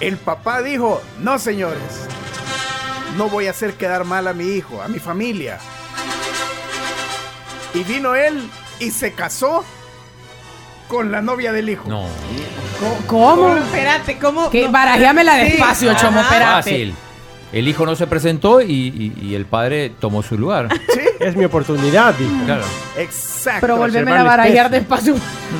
el 0.00 0.16
papá 0.16 0.62
dijo, 0.62 1.00
no 1.20 1.38
señores, 1.38 2.08
no 3.18 3.28
voy 3.28 3.48
a 3.48 3.50
hacer 3.50 3.74
quedar 3.74 4.04
mal 4.04 4.28
a 4.28 4.32
mi 4.32 4.44
hijo, 4.46 4.80
a 4.80 4.86
mi 4.88 5.00
familia. 5.00 5.58
Y 7.74 7.82
vino 7.82 8.14
él 8.14 8.48
y 8.78 8.92
se 8.92 9.12
casó 9.12 9.64
con 10.86 11.10
la 11.10 11.20
novia 11.20 11.52
del 11.52 11.68
hijo. 11.68 11.88
No. 11.88 12.06
¿Cómo? 13.08 13.56
Espérate, 13.56 14.18
¿cómo? 14.18 14.48
Que 14.50 14.66
no, 14.66 14.72
barajéamela 14.72 15.34
sí. 15.34 15.50
despacio, 15.50 15.94
chomo, 15.94 16.20
Ajá. 16.20 16.28
espérate. 16.28 16.70
Fácil. 16.70 16.94
El 17.52 17.66
hijo 17.66 17.86
no 17.86 17.96
se 17.96 18.06
presentó 18.06 18.60
y, 18.60 18.66
y- 18.72 19.12
y 19.22 19.34
el 19.34 19.46
padre 19.46 19.90
tomó 20.00 20.22
su 20.22 20.36
lugar. 20.38 20.68
Es 21.18 21.34
mi 21.34 21.44
oportunidad, 21.44 22.14
dijo. 22.14 22.30
Claro. 22.44 22.62
Exacto. 22.96 23.60
Pero 23.62 23.76
volveme 23.76 24.12
a 24.12 24.46
espejo. 24.46 24.68
despacio. 24.68 25.14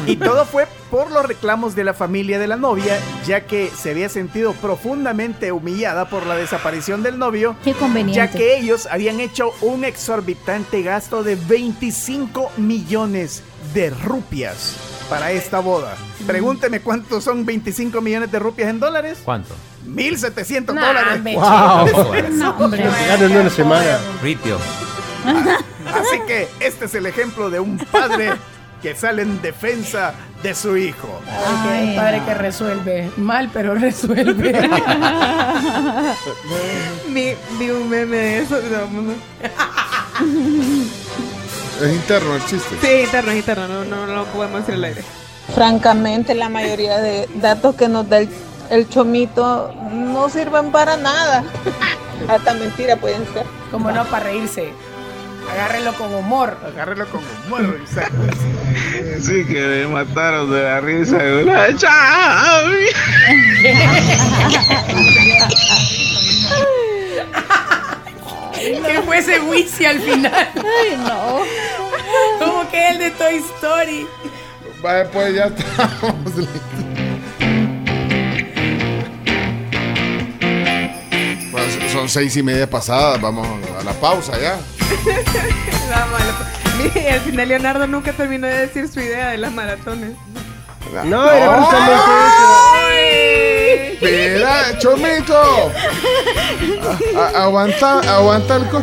Y 0.07 0.14
todo 0.14 0.44
fue 0.44 0.68
por 0.88 1.11
los 1.11 1.27
reclamos 1.27 1.74
de 1.74 1.83
la 1.83 1.94
familia 1.94 2.38
de 2.38 2.46
la 2.46 2.55
novia, 2.55 2.96
ya 3.27 3.40
que 3.40 3.68
se 3.77 3.90
había 3.90 4.09
sentido 4.09 4.53
profundamente 4.53 5.51
humillada 5.51 6.09
por 6.09 6.27
la 6.27 6.37
desaparición 6.37 7.03
del 7.03 7.18
novio, 7.18 7.57
Qué 7.64 7.72
conveniente. 7.72 8.14
ya 8.18 8.31
que 8.31 8.57
ellos 8.57 8.87
habían 8.88 9.18
hecho 9.18 9.51
un 9.61 9.83
exorbitante 9.85 10.83
gasto 10.83 11.24
de 11.24 11.35
25 11.35 12.53
millones 12.57 13.42
de 13.74 13.90
rupias 13.90 14.77
para 15.11 15.33
esta 15.33 15.59
boda. 15.59 15.96
Pregúnteme 16.24 16.81
cuántos 16.81 17.24
son 17.24 17.44
25 17.44 18.01
millones 18.01 18.31
de 18.31 18.38
rupias 18.38 18.70
en 18.70 18.79
dólares. 18.79 19.18
¿Cuánto? 19.24 19.55
1.700 19.94 20.74
Nah, 20.74 20.87
dólares. 20.87 21.22
Wow. 21.35 22.31
No, 22.33 22.51
hombre. 22.59 22.85
En 23.18 23.37
una 23.37 23.51
semana. 23.51 23.98
Ripio. 24.22 24.59
Así 25.24 26.20
que 26.27 26.48
este 26.61 26.85
es 26.87 26.94
el 26.94 27.07
ejemplo 27.07 27.51
de 27.51 27.61
un 27.61 27.79
padre 27.79 28.33
que 28.83 28.94
sale 28.94 29.22
en 29.22 29.40
defensa 29.42 30.14
de 30.42 30.55
su 30.55 30.77
hijo. 30.77 31.20
Ay, 31.68 31.96
padre 31.96 32.18
no. 32.20 32.27
que 32.27 32.35
resuelve. 32.35 33.11
Mal, 33.16 33.51
pero 33.53 33.74
resuelve. 33.74 34.53
Vi, 37.09 37.35
vi 37.59 37.70
un 37.70 37.88
meme 37.88 38.16
de 38.16 38.38
eso. 38.40 38.57
no, 38.61 39.12
Es 41.85 41.92
interno 41.94 42.37
el 42.37 42.44
chiste. 42.44 42.77
Sí, 42.81 43.05
interno, 43.05 43.31
es 43.33 43.38
interno, 43.38 43.66
no, 43.68 43.85
no, 43.85 44.07
no 44.07 44.14
lo 44.14 44.24
podemos 44.27 44.61
decir 44.61 44.74
al 44.74 44.85
aire. 44.85 45.03
Francamente, 45.55 46.35
la 46.35 46.48
mayoría 46.48 46.98
de 46.98 47.29
datos 47.37 47.74
que 47.74 47.88
nos 47.88 48.09
da 48.09 48.18
el, 48.18 48.29
el 48.70 48.88
chomito 48.88 49.72
no 49.92 50.28
sirven 50.28 50.70
para 50.70 50.96
nada. 50.96 51.44
Hasta 52.28 52.54
mentira 52.54 52.96
pueden 52.96 53.24
ser. 53.33 53.44
Como 53.70 53.90
no, 53.90 54.04
para 54.07 54.24
reírse. 54.24 54.72
Agárrelo 55.50 55.94
con 55.94 56.14
humor. 56.14 56.57
Agárrelo 56.66 57.07
con 57.07 57.22
humor, 57.46 57.78
exacto. 57.81 58.16
Sí, 59.20 59.44
que 59.46 59.61
me 59.61 59.87
mataron 59.87 60.50
de 60.50 60.62
la 60.62 60.81
risa. 60.81 61.16
Una 61.42 61.66
¿Qué 68.87 69.02
fue 69.04 69.18
ese 69.18 69.87
al 69.87 70.00
final? 70.00 70.48
Ay, 70.54 70.96
no. 70.98 71.40
Como 72.38 72.70
que 72.70 72.88
el 72.90 72.98
de 72.98 73.11
Toy 73.12 73.37
Story. 73.37 74.07
Vaya, 74.83 75.11
pues 75.11 75.35
ya 75.35 75.46
estamos 75.46 76.37
listos. 76.37 76.88
Bueno, 81.51 81.67
son- 81.93 82.09
seis 82.09 82.37
y 82.37 82.43
media 82.43 82.69
pasadas, 82.69 83.21
vamos 83.21 83.47
a 83.81 83.85
la 83.85 83.93
pausa 83.93 84.33
ya. 84.41 84.57
Vamos, 85.91 86.21
a 86.21 86.25
la- 86.25 86.49
Mire, 86.77 87.11
al 87.13 87.21
final 87.21 87.49
Leonardo 87.49 87.87
nunca 87.87 88.13
terminó 88.13 88.47
de 88.47 88.67
decir 88.67 88.89
su 88.89 89.01
idea 89.01 89.29
de 89.31 89.39
las 89.39 89.53
maratones. 89.53 90.13
No, 91.05 91.31
era 91.31 91.61
justamente 91.63 91.95
eso. 92.29 93.95
Espera, 93.95 94.79
Chomito. 94.79 95.73
A- 97.17 97.21
a- 97.21 97.43
aguanta, 97.45 97.99
aguanta 98.01 98.57
el 98.57 98.69
cor. 98.69 98.83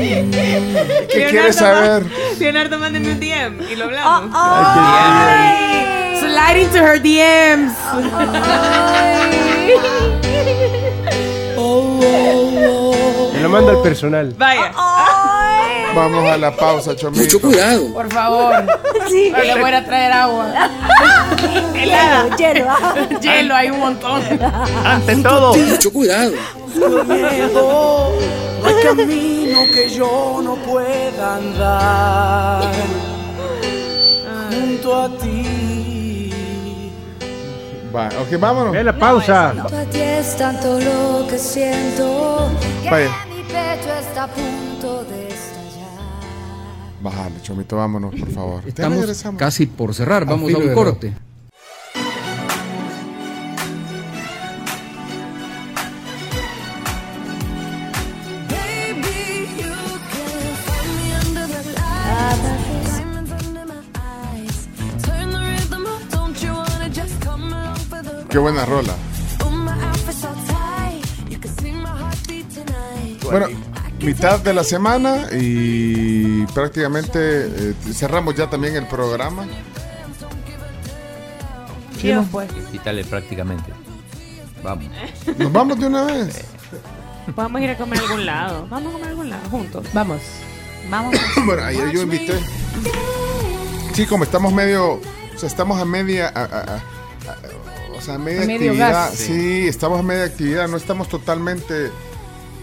¿Qué 0.00 1.26
quieres 1.30 1.56
saber? 1.56 2.04
Leonardo, 2.38 2.78
mándeme 2.78 3.12
un 3.12 3.20
DM 3.20 3.62
y 3.70 3.76
lo 3.76 3.84
hablamos. 3.86 4.30
Slide 6.30 6.58
into 6.62 6.78
her 6.78 6.98
DMs. 7.00 7.74
Me 13.32 13.40
lo 13.42 13.48
mando 13.48 13.70
al 13.70 13.82
personal. 13.82 14.32
Vaya. 14.36 14.72
Vamos 15.94 16.24
a 16.28 16.36
la 16.36 16.54
pausa, 16.54 16.94
Chomito. 16.94 17.22
Mucho 17.22 17.40
cuidado. 17.40 17.92
Por 17.92 18.12
favor. 18.12 18.54
Sí. 19.08 19.32
Le 19.32 19.60
voy 19.60 19.72
a 19.72 19.84
traer 19.84 20.12
agua. 20.12 20.46
Hielo, 21.74 22.36
hielo. 22.36 22.66
ah. 22.68 22.94
Hielo, 23.20 23.54
hay 23.54 23.70
un 23.70 23.80
montón. 23.80 24.22
Ante 24.84 25.16
todo, 25.16 25.54
Mucho 25.54 25.92
cuidado. 25.92 26.32
Miedo, 26.74 28.12
no 28.62 28.68
hay 28.68 28.74
camino 28.84 29.58
que 29.74 29.88
yo 29.88 30.40
no 30.42 30.54
pueda 30.56 31.36
andar 31.36 32.62
junto 34.50 35.02
a 35.02 35.08
ti. 35.18 35.39
Va, 37.94 38.08
ok, 38.20 38.38
vámonos. 38.38 38.72
Ve 38.72 38.84
la 38.84 38.96
pausa. 38.96 39.52
Junto 39.56 39.76
a 39.76 39.84
ti 39.84 40.00
es 40.00 40.36
tanto 40.36 40.78
lo 40.78 41.26
que 41.28 41.38
siento 41.38 42.48
que 42.82 42.90
Vaya. 42.90 43.10
mi 43.28 43.42
pecho 43.42 43.92
está 44.00 44.24
a 44.24 44.28
punto 44.28 45.04
de 45.04 45.28
estallar. 45.28 45.98
Bájale, 47.02 47.42
Chomito, 47.42 47.76
vámonos, 47.76 48.14
por 48.14 48.30
favor. 48.30 48.62
Estamos 48.66 49.24
casi 49.36 49.66
por 49.66 49.94
cerrar. 49.94 50.24
Vamos 50.24 50.52
a 50.54 50.58
un 50.58 50.72
corte. 50.74 51.14
Qué 68.30 68.38
buena 68.38 68.64
rola. 68.64 68.94
Bueno, 73.24 73.46
mitad 74.00 74.40
de 74.40 74.52
la 74.54 74.64
semana 74.64 75.26
y 75.32 76.44
prácticamente 76.46 77.18
eh, 77.46 77.74
cerramos 77.92 78.34
ya 78.34 78.48
también 78.50 78.74
el 78.76 78.86
programa. 78.86 79.46
Dios, 82.02 82.26
pues. 82.32 82.50
Quítale 82.72 83.04
prácticamente. 83.04 83.72
Vamos. 84.64 84.86
Nos 85.38 85.52
vamos 85.52 85.78
de 85.78 85.86
una 85.86 86.04
vez. 86.04 86.44
Vamos 87.36 87.60
a 87.60 87.64
ir 87.64 87.70
a 87.70 87.76
comer 87.76 87.98
a 87.98 88.02
algún 88.02 88.26
lado. 88.26 88.66
Vamos 88.68 88.88
a 88.88 88.92
comer 88.92 89.06
a 89.06 89.10
algún 89.10 89.30
lado 89.30 89.48
juntos. 89.50 89.86
Vamos. 89.92 90.20
Vamos. 90.88 91.14
Bueno, 91.44 91.62
ayer 91.62 91.90
yo 91.92 92.02
invité. 92.02 92.34
Sí, 93.92 94.06
como 94.06 94.24
estamos 94.24 94.52
medio. 94.52 94.94
O 94.94 95.38
sea, 95.38 95.48
estamos 95.48 95.80
a 95.80 95.84
media. 95.84 96.28
a- 96.34 96.40
a- 96.40 96.44
a- 96.44 96.76
a- 96.76 97.79
o 98.00 98.04
sea, 98.04 98.14
a 98.14 98.18
media 98.18 98.42
A 98.42 98.46
medio 98.46 98.70
actividad. 98.70 98.92
gas. 98.92 99.14
Sí. 99.14 99.66
estamos 99.68 100.00
a 100.00 100.02
media 100.02 100.24
actividad. 100.24 100.68
No 100.68 100.76
estamos 100.76 101.08
totalmente 101.08 101.90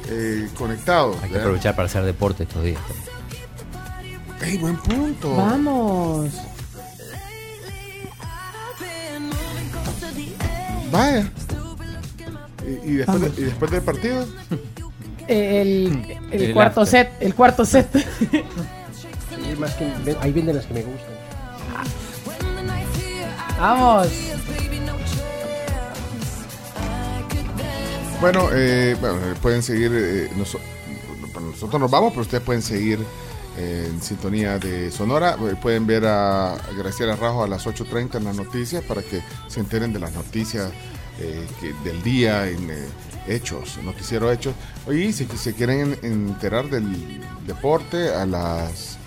eh, 0.10 0.48
conectados. 0.58 1.16
Hay 1.18 1.22
que 1.22 1.28
¿verdad? 1.28 1.42
aprovechar 1.42 1.76
para 1.76 1.86
hacer 1.86 2.04
deporte 2.04 2.44
estos 2.44 2.64
días. 2.64 2.80
¡Ey, 4.42 4.58
buen 4.58 4.78
punto! 4.78 5.36
Vamos. 5.36 6.30
Vaya. 10.92 11.30
¿Y, 12.66 12.90
y 12.92 12.94
después, 12.98 13.22
de- 13.22 13.42
y 13.42 13.46
después 13.46 13.72
del 13.72 13.82
partido? 13.82 14.26
Eh, 15.30 15.62
El, 15.62 16.18
el 16.32 16.42
El 16.42 16.54
cuarto 16.54 16.84
after. 16.84 17.06
set. 17.12 17.22
El 17.22 17.36
cuarto 17.36 17.66
set. 17.66 17.90
Sí, 18.32 19.56
más 19.60 19.74
que- 19.74 20.16
ahí 20.22 20.32
vienen 20.32 20.56
las 20.56 20.66
que 20.66 20.74
me 20.74 20.84
gustan. 20.84 21.10
Vamos. 23.60 24.08
Bueno, 28.20 28.50
eh, 28.52 28.96
bueno, 29.00 29.16
eh, 29.18 29.36
pueden 29.42 29.62
seguir. 29.62 29.92
eh, 29.94 30.30
nosotros 30.36 31.80
nos 31.80 31.92
vamos, 31.92 32.12
pero 32.12 32.22
ustedes 32.24 32.44
pueden 32.44 32.62
seguir 32.64 33.00
eh, 33.58 33.88
en 33.90 34.02
sintonía 34.02 34.58
de 34.58 34.90
Sonora. 34.92 35.38
Eh, 35.40 35.56
Pueden 35.62 35.86
ver 35.86 36.06
a 36.06 36.58
Graciela 36.78 37.16
Rajo 37.16 37.44
a 37.44 37.48
las 37.48 37.66
8.30 37.66 38.16
en 38.18 38.24
las 38.26 38.36
noticias 38.36 38.84
para 38.84 39.02
que 39.04 39.22
se 39.48 39.60
enteren 39.60 39.94
de 39.94 40.00
las 40.00 40.14
noticias 40.14 40.72
eh, 41.20 41.46
que- 41.60 41.74
del 41.88 42.02
día 42.04 42.48
en 42.48 42.70
eh, 42.72 42.88
Hechos, 43.28 43.78
Noticiero 43.84 44.32
Hechos. 44.32 44.54
Y 44.92 45.14
si 45.14 45.26
se 45.38 45.54
quieren 45.54 45.98
enterar 46.02 46.70
del 46.70 47.22
deporte 47.46 48.14
a 48.14 48.26
las 48.26 48.98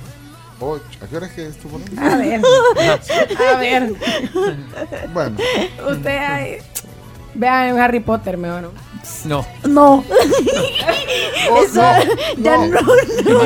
8. 0.60 0.84
¿A 1.02 1.06
qué 1.06 1.16
hora 1.16 1.26
es 1.26 1.32
que 1.32 1.46
estuvo? 1.48 1.80
A 1.98 2.16
ver. 2.16 2.40
A 3.54 3.56
ver. 3.56 3.94
Bueno, 5.12 5.36
Usted 5.90 6.18
ahí. 6.18 6.58
Vean 7.40 7.78
Harry 7.78 8.00
Potter, 8.00 8.36
mejor. 8.36 8.62
¿no? 8.62 8.70
No. 9.24 9.46
No. 9.66 10.04
Oh, 11.52 11.64
Eso 11.64 11.82
no, 11.82 12.42
ya 12.44 12.56
no. 12.58 12.66
no. 12.66 12.80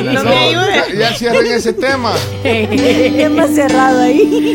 No, 0.02 0.22
no, 0.22 0.22
ya, 0.68 0.92
ya 0.94 1.14
cierren 1.14 1.46
ese 1.46 1.72
tema. 1.72 2.12
Más 3.30 3.50
cerrado 3.54 4.02
ahí. 4.02 4.52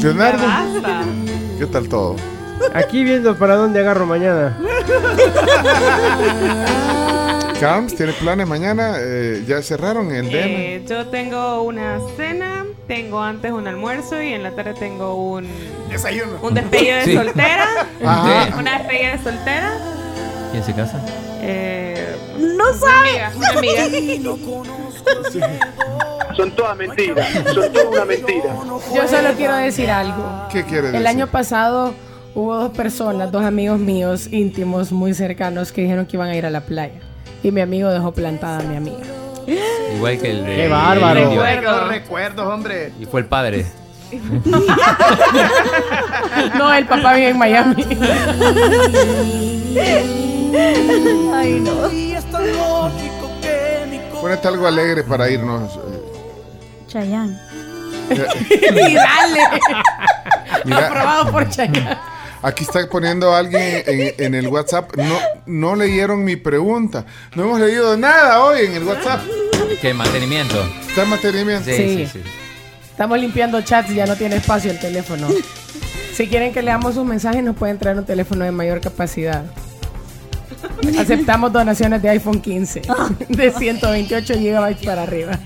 Leonardo. 0.00 0.44
¿qué 1.58 1.66
tal 1.66 1.88
todo? 1.88 2.16
Aquí 2.74 3.02
viendo 3.02 3.36
para 3.36 3.56
dónde 3.56 3.80
agarro 3.80 4.06
mañana. 4.06 4.56
Carms, 7.58 7.94
¿tiene 7.96 8.12
planes 8.12 8.46
mañana? 8.46 8.96
Eh, 8.98 9.44
¿Ya 9.46 9.62
cerraron 9.62 10.12
el 10.12 10.26
DM? 10.26 10.34
Eh, 10.36 10.84
yo 10.88 11.06
tengo 11.06 11.62
una 11.62 11.98
cena, 12.16 12.66
tengo 12.86 13.22
antes 13.22 13.52
un 13.52 13.66
almuerzo 13.68 14.20
y 14.20 14.32
en 14.32 14.42
la 14.42 14.50
tarde 14.52 14.74
tengo 14.74 15.14
un 15.14 15.46
Desayuno. 15.88 16.38
Un 16.42 16.54
despegue 16.54 16.94
de 16.94 17.04
Sí. 17.04 17.14
soltera. 17.14 17.66
Ajá. 18.04 18.56
Una 18.58 18.78
despedida 18.78 19.16
de 19.16 19.22
soltera. 19.22 19.72
¿Quién 20.50 20.64
se 20.64 20.74
casa? 20.74 21.00
Eh, 21.42 22.16
no 22.38 22.64
una 22.70 23.00
amiga, 23.00 23.32
una 23.36 23.48
amiga. 23.50 23.84
Son 26.36 26.50
todas 26.52 26.76
mentiras, 26.76 27.28
son 27.52 27.72
todas 27.72 27.86
una 27.88 28.04
mentira. 28.06 28.56
Yo 28.94 29.06
solo 29.08 29.30
quiero 29.36 29.54
decir 29.56 29.90
algo. 29.90 30.24
¿Qué 30.50 30.64
quiere 30.64 30.82
decir? 30.88 30.96
El 31.00 31.06
año 31.06 31.26
pasado 31.26 31.92
hubo 32.34 32.54
dos 32.54 32.70
personas, 32.70 33.30
dos 33.30 33.44
amigos 33.44 33.78
míos 33.78 34.28
íntimos, 34.32 34.92
muy 34.92 35.12
cercanos, 35.12 35.72
que 35.72 35.82
dijeron 35.82 36.06
que 36.06 36.16
iban 36.16 36.30
a 36.30 36.36
ir 36.36 36.46
a 36.46 36.50
la 36.50 36.62
playa. 36.62 37.00
Y 37.42 37.50
mi 37.50 37.60
amigo 37.60 37.90
dejó 37.90 38.12
plantada 38.12 38.60
a 38.60 38.62
mi 38.62 38.76
amiga. 38.76 39.04
Igual 39.96 40.18
que 40.18 40.30
el 40.30 40.44
de. 40.44 40.56
Qué 40.56 40.68
bárbaro. 40.68 41.20
el. 41.20 41.28
Recuerdos, 41.30 41.88
recuerdos, 41.88 42.46
hombre. 42.46 42.92
Y 43.00 43.06
fue 43.06 43.20
el 43.20 43.26
padre. 43.26 43.66
No, 46.56 46.72
el 46.74 46.86
papá 46.86 47.14
vive 47.14 47.30
en 47.30 47.38
Miami. 47.38 47.82
Ay, 51.34 51.60
no. 51.60 51.90
Ponete 54.20 54.48
algo 54.48 54.66
alegre 54.66 55.02
para 55.02 55.28
irnos. 55.30 55.76
eh. 55.76 56.02
Chayán. 56.86 57.40
y 58.10 58.94
dale. 58.94 59.40
Mira. 60.64 60.86
Aprobado 60.86 61.32
por 61.32 61.48
Chayanne. 61.48 61.98
Aquí 62.42 62.64
está 62.64 62.86
poniendo 62.88 63.34
alguien 63.34 63.82
en, 63.86 64.14
en 64.18 64.34
el 64.34 64.48
WhatsApp. 64.48 64.96
No, 64.96 65.18
no 65.46 65.76
leyeron 65.76 66.24
mi 66.24 66.36
pregunta. 66.36 67.06
No 67.36 67.44
hemos 67.44 67.60
leído 67.60 67.96
nada 67.96 68.42
hoy 68.44 68.66
en 68.66 68.74
el 68.74 68.82
WhatsApp. 68.84 69.20
¿Qué 69.80 69.94
mantenimiento? 69.94 70.60
Está 70.88 71.04
en 71.04 71.08
mantenimiento. 71.10 71.64
Sí, 71.70 71.76
sí, 71.76 71.96
Sí. 72.06 72.06
sí. 72.14 72.20
Estamos 72.90 73.18
limpiando 73.18 73.60
chats 73.62 73.90
y 73.90 73.94
ya 73.94 74.06
no 74.06 74.16
tiene 74.16 74.36
espacio 74.36 74.70
el 74.70 74.78
teléfono. 74.78 75.28
Si 76.14 76.26
quieren 76.26 76.52
que 76.52 76.60
leamos 76.62 76.94
sus 76.94 77.04
mensajes, 77.06 77.42
nos 77.42 77.56
pueden 77.56 77.78
traer 77.78 77.96
un 77.96 78.04
teléfono 78.04 78.44
de 78.44 78.50
mayor 78.52 78.80
capacidad. 78.80 79.44
Aceptamos 80.98 81.52
donaciones 81.52 82.02
de 82.02 82.10
iPhone 82.10 82.40
15 82.40 82.82
de 83.28 83.50
128 83.50 84.34
GB 84.34 84.84
para 84.84 85.02
arriba. 85.04 85.38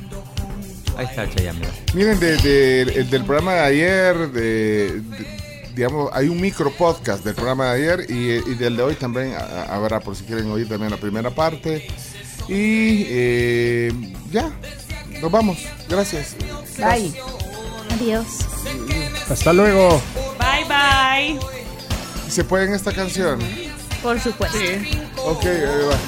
Ahí 0.96 1.06
está 1.06 1.28
Chayanne. 1.28 1.58
mira. 1.60 1.70
Miren, 1.94 2.18
de- 2.20 2.36
de- 2.38 2.82
el 3.00 3.10
del 3.10 3.24
programa 3.24 3.52
de 3.54 3.60
ayer, 3.60 4.16
de, 4.32 5.00
de- 5.00 5.35
digamos, 5.76 6.08
hay 6.14 6.28
un 6.28 6.40
micro 6.40 6.72
podcast 6.72 7.22
del 7.22 7.34
programa 7.34 7.66
de 7.66 7.82
ayer 7.82 8.10
y, 8.10 8.50
y 8.50 8.54
del 8.54 8.78
de 8.78 8.82
hoy 8.82 8.94
también 8.94 9.34
habrá, 9.68 10.00
por 10.00 10.16
si 10.16 10.24
quieren 10.24 10.50
oír 10.50 10.66
también 10.66 10.90
la 10.90 10.96
primera 10.96 11.30
parte. 11.30 11.86
Y 12.48 13.04
eh, 13.08 13.92
ya, 14.32 14.50
nos 15.20 15.30
vamos. 15.30 15.58
Gracias. 15.86 16.34
Bye. 16.78 17.12
Adiós. 17.94 18.26
Hasta 19.28 19.52
luego. 19.52 20.00
Bye, 20.38 20.64
bye. 20.64 21.40
¿Se 22.30 22.42
puede 22.42 22.64
en 22.64 22.74
esta 22.74 22.92
canción? 22.92 23.38
Por 24.02 24.18
supuesto. 24.18 24.58
Ok, 25.26 25.44
ahí 25.44 25.84
va. 25.90 25.98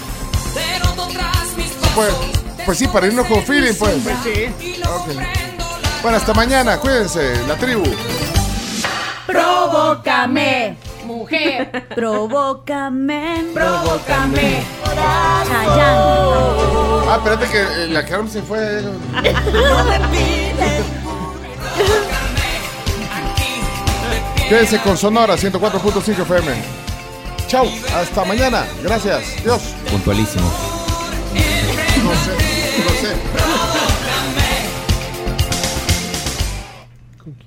Pues, 1.95 2.15
pues 2.65 2.79
sí, 2.79 2.89
para 2.89 3.07
irnos 3.07 3.27
con 3.27 3.43
feeling, 3.43 3.75
pues. 3.79 3.97
Ok. 3.97 5.09
Bueno, 6.01 6.17
hasta 6.17 6.33
mañana, 6.33 6.79
cuídense, 6.79 7.47
la 7.47 7.57
tribu. 7.57 7.85
Provócame, 9.89 10.77
mujer. 11.07 11.87
Provócame. 11.95 13.47
Provócame. 13.55 14.63
Chayán. 14.85 15.97
Ah, 17.09 17.17
espérate 17.17 17.47
que 17.47 17.63
eh, 17.63 17.89
la 17.89 18.05
Carol 18.05 18.29
se 18.29 18.43
fue. 18.43 18.83
Quédense 24.47 24.79
con 24.81 24.99
Sonora 24.99 25.37
104.5 25.37 26.21
FM. 26.21 26.53
Chau, 27.47 27.67
hasta 27.97 28.25
mañana. 28.27 28.67
Gracias. 28.83 29.43
Dios. 29.43 29.75
Puntualísimo. 29.91 30.53
No 32.05 32.11
no 32.11 32.15
sé. 32.15 32.58